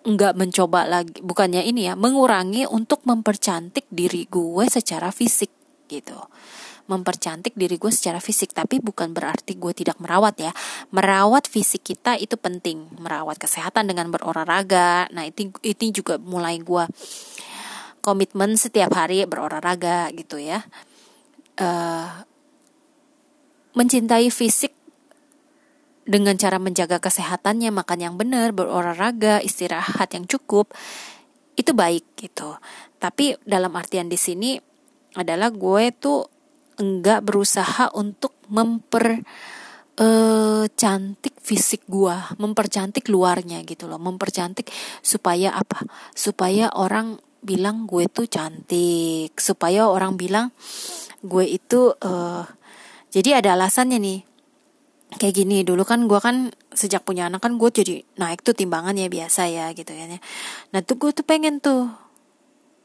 nggak 0.00 0.38
mencoba 0.38 0.88
lagi 0.88 1.18
bukannya 1.20 1.60
ini 1.66 1.92
ya 1.92 1.94
mengurangi 1.98 2.64
untuk 2.64 3.04
mempercantik 3.04 3.84
diri 3.92 4.24
gue 4.32 4.64
secara 4.64 5.12
fisik 5.12 5.52
gitu 5.92 6.16
mempercantik 6.90 7.54
diri 7.54 7.78
gue 7.78 7.94
secara 7.94 8.18
fisik 8.18 8.50
tapi 8.50 8.82
bukan 8.82 9.14
berarti 9.14 9.54
gue 9.54 9.70
tidak 9.70 10.02
merawat 10.02 10.42
ya. 10.42 10.52
Merawat 10.90 11.46
fisik 11.46 11.86
kita 11.86 12.18
itu 12.18 12.34
penting. 12.34 12.90
Merawat 12.98 13.38
kesehatan 13.38 13.86
dengan 13.86 14.10
berolahraga. 14.10 15.06
Nah 15.14 15.22
itu 15.30 15.54
itu 15.62 16.02
juga 16.02 16.18
mulai 16.18 16.58
gue 16.58 16.84
komitmen 18.02 18.58
setiap 18.58 18.90
hari 18.98 19.22
berolahraga 19.30 20.10
gitu 20.10 20.42
ya. 20.42 20.66
Uh, 21.60 22.26
mencintai 23.78 24.32
fisik 24.34 24.74
dengan 26.08 26.34
cara 26.34 26.58
menjaga 26.58 26.98
kesehatannya 26.98 27.70
makan 27.70 27.98
yang 28.02 28.14
benar 28.18 28.50
berolahraga 28.50 29.38
istirahat 29.44 30.10
yang 30.10 30.26
cukup 30.26 30.72
itu 31.54 31.70
baik 31.70 32.02
gitu. 32.18 32.56
Tapi 32.98 33.36
dalam 33.46 33.70
artian 33.76 34.08
di 34.10 34.18
sini 34.18 34.58
adalah 35.14 35.54
gue 35.54 35.94
tuh 35.94 36.26
enggak 36.80 37.20
berusaha 37.22 37.92
untuk 37.92 38.32
memper 38.48 39.20
uh, 40.00 40.64
cantik 40.72 41.36
fisik 41.38 41.84
gua, 41.86 42.32
mempercantik 42.40 43.06
luarnya 43.12 43.60
gitu 43.68 43.86
loh, 43.86 44.00
mempercantik 44.00 44.72
supaya 45.04 45.52
apa? 45.52 45.84
Supaya 46.16 46.72
orang 46.72 47.20
bilang 47.40 47.88
gue 47.88 48.08
tuh 48.08 48.28
cantik, 48.28 49.36
supaya 49.40 49.88
orang 49.88 50.16
bilang 50.16 50.52
gue 51.24 51.44
itu 51.44 51.92
uh, 51.92 52.44
jadi 53.12 53.44
ada 53.44 53.56
alasannya 53.56 54.00
nih. 54.00 54.20
Kayak 55.10 55.42
gini 55.42 55.66
dulu 55.66 55.82
kan 55.82 56.06
gue 56.06 56.20
kan 56.22 56.54
sejak 56.70 57.02
punya 57.02 57.26
anak 57.26 57.42
kan 57.42 57.58
gue 57.58 57.66
jadi 57.66 58.06
naik 58.14 58.46
tuh 58.46 58.54
timbangan 58.54 58.94
ya 58.94 59.10
biasa 59.10 59.50
ya 59.50 59.66
gitu 59.74 59.90
ya. 59.90 60.06
Nah 60.70 60.80
tuh 60.86 60.96
gue 61.02 61.10
tuh 61.10 61.26
pengen 61.26 61.58
tuh 61.58 61.90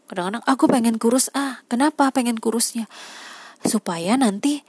kadang-kadang 0.10 0.42
aku 0.46 0.66
pengen 0.70 0.96
kurus 1.02 1.34
ah 1.34 1.62
kenapa 1.66 2.14
pengen 2.14 2.38
kurusnya 2.38 2.86
supaya 3.66 4.16
nanti 4.16 4.62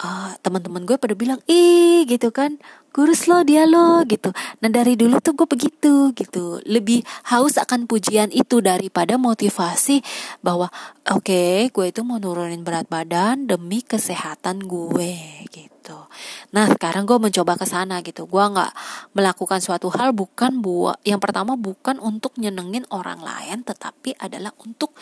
uh, 0.00 0.32
teman-teman 0.40 0.88
gue 0.88 0.96
pada 0.96 1.14
bilang 1.14 1.40
ih 1.46 2.08
gitu 2.08 2.32
kan. 2.32 2.56
Kurus 2.90 3.30
lo 3.30 3.46
dia 3.46 3.70
lo 3.70 4.02
gitu. 4.02 4.34
Nah 4.58 4.66
dari 4.66 4.98
dulu 4.98 5.22
tuh 5.22 5.38
gue 5.38 5.46
begitu 5.46 6.10
gitu. 6.10 6.58
Lebih 6.66 7.06
haus 7.30 7.54
akan 7.54 7.86
pujian 7.86 8.34
itu 8.34 8.58
daripada 8.58 9.14
motivasi 9.14 10.02
bahwa 10.42 10.66
oke 11.06 11.22
okay, 11.22 11.70
gue 11.70 11.86
itu 11.86 12.02
mau 12.02 12.18
nurunin 12.18 12.66
berat 12.66 12.90
badan 12.90 13.46
demi 13.46 13.86
kesehatan 13.86 14.66
gue 14.66 15.46
gitu. 15.54 16.10
Nah 16.50 16.66
sekarang 16.66 17.06
gue 17.06 17.22
mencoba 17.22 17.54
ke 17.54 17.66
sana 17.68 18.02
gitu. 18.02 18.26
Gue 18.26 18.42
nggak 18.42 18.74
melakukan 19.14 19.62
suatu 19.62 19.86
hal 19.94 20.10
bukan 20.10 20.58
buat 20.58 20.98
yang 21.06 21.22
pertama 21.22 21.54
bukan 21.54 22.02
untuk 22.02 22.34
nyenengin 22.42 22.90
orang 22.90 23.22
lain 23.22 23.62
tetapi 23.62 24.18
adalah 24.18 24.50
untuk 24.66 24.98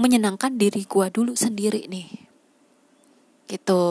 menyenangkan 0.00 0.56
diri 0.56 0.88
gue 0.88 1.06
dulu 1.12 1.36
sendiri 1.36 1.90
nih 1.92 2.27
gitu. 3.48 3.82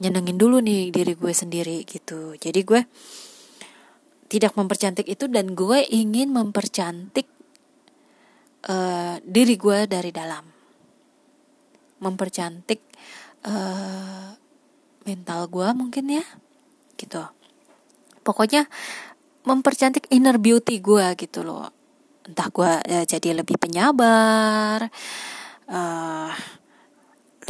Nyenengin 0.00 0.36
dulu 0.36 0.60
nih 0.60 0.92
diri 0.92 1.16
gue 1.16 1.32
sendiri 1.32 1.82
gitu. 1.88 2.36
Jadi 2.36 2.60
gue 2.62 2.80
tidak 4.30 4.54
mempercantik 4.54 5.10
itu 5.10 5.26
dan 5.26 5.58
gue 5.58 5.82
ingin 5.90 6.30
mempercantik 6.30 7.26
uh, 8.70 9.18
diri 9.24 9.56
gue 9.58 9.90
dari 9.90 10.14
dalam. 10.14 10.44
Mempercantik 12.00 12.80
uh, 13.44 14.32
mental 15.04 15.40
gue 15.50 15.68
mungkin 15.74 16.04
ya 16.20 16.24
gitu. 16.96 17.20
Pokoknya 18.20 18.68
mempercantik 19.44 20.06
inner 20.12 20.36
beauty 20.36 20.78
gue 20.78 21.16
gitu 21.16 21.44
loh. 21.44 21.68
Entah 22.24 22.48
gue 22.52 22.70
uh, 22.70 23.04
jadi 23.04 23.34
lebih 23.34 23.56
penyabar 23.58 24.86
uh, 25.68 26.32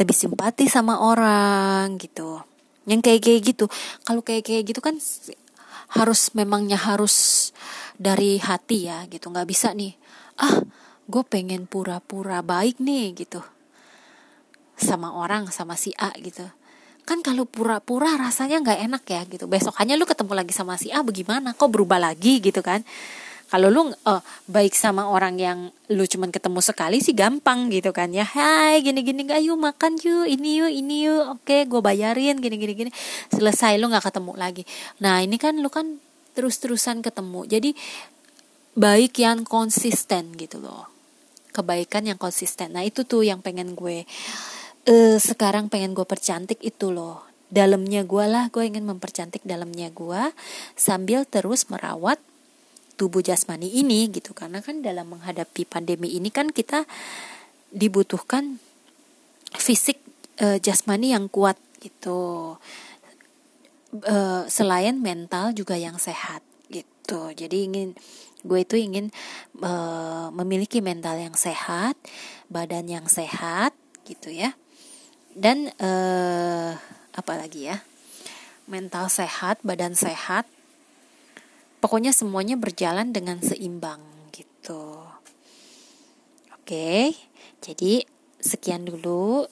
lebih 0.01 0.17
simpati 0.17 0.65
sama 0.65 0.97
orang 0.97 2.01
gitu. 2.01 2.41
Yang 2.89 3.01
kayak 3.05 3.21
kayak 3.21 3.41
gitu. 3.53 3.65
Kalau 4.01 4.25
kayak 4.25 4.43
kayak 4.43 4.63
gitu 4.73 4.81
kan 4.81 4.97
harus 5.93 6.33
memangnya 6.33 6.81
harus 6.81 7.49
dari 8.01 8.41
hati 8.41 8.89
ya 8.89 9.05
gitu. 9.05 9.29
Nggak 9.29 9.47
bisa 9.47 9.71
nih 9.77 9.93
ah 10.41 10.65
gue 11.05 11.23
pengen 11.27 11.69
pura-pura 11.69 12.41
baik 12.41 12.81
nih 12.81 13.13
gitu. 13.13 13.45
Sama 14.81 15.13
orang 15.13 15.53
sama 15.53 15.77
si 15.77 15.93
A 16.01 16.09
gitu. 16.17 16.43
Kan 17.05 17.21
kalau 17.21 17.45
pura-pura 17.45 18.17
rasanya 18.17 18.61
nggak 18.65 18.79
enak 18.89 19.03
ya 19.05 19.21
gitu. 19.29 19.45
Besokannya 19.45 19.93
lu 19.97 20.09
ketemu 20.09 20.33
lagi 20.33 20.53
sama 20.57 20.81
si 20.81 20.89
A 20.89 21.05
bagaimana? 21.05 21.53
Kok 21.53 21.69
berubah 21.69 22.01
lagi 22.01 22.41
gitu 22.41 22.65
kan 22.65 22.81
kalau 23.51 23.67
lu 23.67 23.91
uh, 23.91 24.23
baik 24.47 24.71
sama 24.71 25.11
orang 25.11 25.35
yang 25.35 25.59
lu 25.91 26.07
cuman 26.07 26.31
ketemu 26.31 26.63
sekali 26.63 27.03
sih 27.03 27.11
gampang 27.11 27.67
gitu 27.67 27.91
kan 27.91 28.07
ya. 28.15 28.23
Hai 28.23 28.79
gini 28.79 29.03
gini 29.03 29.27
gak 29.27 29.43
yuk 29.43 29.59
makan 29.59 29.99
yuk 29.99 30.23
ini 30.23 30.63
yuk 30.63 30.71
ini 30.71 31.11
yuk. 31.11 31.35
Oke 31.35 31.67
gue 31.67 31.81
bayarin 31.83 32.39
gini 32.39 32.55
gini. 32.55 32.87
Gini 32.87 32.91
selesai 33.27 33.75
lu 33.75 33.91
nggak 33.91 34.07
ketemu 34.07 34.39
lagi. 34.39 34.63
Nah 35.03 35.19
ini 35.19 35.35
kan 35.35 35.59
lu 35.59 35.67
kan 35.67 35.99
terus 36.31 36.63
terusan 36.63 37.03
ketemu. 37.03 37.43
Jadi 37.43 37.75
baik 38.79 39.19
yang 39.19 39.43
konsisten 39.43 40.31
gitu 40.39 40.63
loh. 40.63 40.87
Kebaikan 41.51 42.07
yang 42.07 42.15
konsisten. 42.15 42.71
Nah 42.71 42.87
itu 42.87 43.03
tuh 43.03 43.27
yang 43.27 43.43
pengen 43.43 43.75
gue 43.75 44.07
uh, 44.87 45.17
sekarang 45.19 45.67
pengen 45.67 45.91
gue 45.91 46.07
percantik 46.07 46.63
itu 46.63 46.87
loh. 46.87 47.27
Dalamnya 47.51 48.07
gue 48.07 48.25
lah 48.31 48.47
gue 48.47 48.63
ingin 48.63 48.87
mempercantik 48.87 49.43
dalamnya 49.43 49.91
gue 49.91 50.31
sambil 50.79 51.27
terus 51.27 51.67
merawat 51.67 52.15
tubuh 52.95 53.23
jasmani 53.23 53.69
ini 53.69 54.09
gitu. 54.11 54.31
Karena 54.35 54.59
kan 54.59 54.79
dalam 54.83 55.15
menghadapi 55.15 55.67
pandemi 55.67 56.15
ini 56.15 56.29
kan 56.29 56.51
kita 56.51 56.85
dibutuhkan 57.71 58.59
fisik 59.55 59.99
e, 60.39 60.59
jasmani 60.59 61.15
yang 61.15 61.31
kuat 61.31 61.55
gitu. 61.79 62.55
E, 63.95 64.47
selain 64.51 64.99
mental 64.99 65.55
juga 65.55 65.75
yang 65.75 65.95
sehat 65.99 66.43
gitu. 66.67 67.31
Jadi 67.31 67.67
ingin 67.67 67.89
gue 68.41 68.59
itu 68.63 68.75
ingin 68.75 69.13
e, 69.59 69.71
memiliki 70.35 70.83
mental 70.83 71.19
yang 71.19 71.35
sehat 71.35 71.95
badan 72.51 72.87
yang 72.91 73.07
sehat 73.07 73.71
gitu 74.03 74.31
ya. 74.33 74.55
Dan 75.31 75.71
uh, 75.79 76.75
apa 77.15 77.33
lagi 77.39 77.71
ya? 77.71 77.79
Mental 78.67 79.07
sehat 79.07 79.63
badan 79.63 79.95
sehat 79.95 80.47
pokoknya 81.81 82.13
semuanya 82.13 82.55
berjalan 82.55 83.09
dengan 83.11 83.41
seimbang 83.41 83.99
gitu 84.31 85.01
oke 86.53 87.11
jadi 87.59 88.05
sekian 88.39 88.87
dulu 88.87 89.45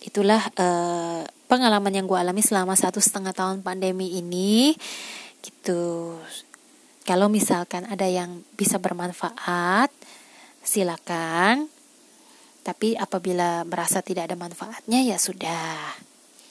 itulah 0.00 0.40
uh, 0.56 1.22
pengalaman 1.46 1.92
yang 1.92 2.08
gue 2.08 2.16
alami 2.16 2.40
selama 2.40 2.72
satu 2.74 2.98
setengah 2.98 3.36
tahun 3.36 3.60
pandemi 3.60 4.16
ini 4.16 4.72
gitu 5.44 6.16
kalau 7.04 7.28
misalkan 7.28 7.84
ada 7.86 8.08
yang 8.08 8.42
bisa 8.56 8.80
bermanfaat 8.80 9.92
silakan 10.64 11.68
tapi 12.60 12.96
apabila 12.96 13.64
merasa 13.64 14.04
tidak 14.04 14.28
ada 14.28 14.36
manfaatnya 14.36 15.00
ya 15.00 15.16
sudah 15.16 15.96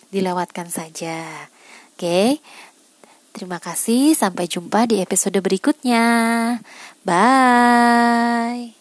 dilewatkan 0.10 0.68
saja. 0.70 1.48
Oke. 1.94 2.42
Terima 3.40 3.56
kasih, 3.56 4.20
sampai 4.20 4.52
jumpa 4.52 4.84
di 4.84 5.00
episode 5.00 5.40
berikutnya. 5.40 6.04
Bye. 7.08 8.76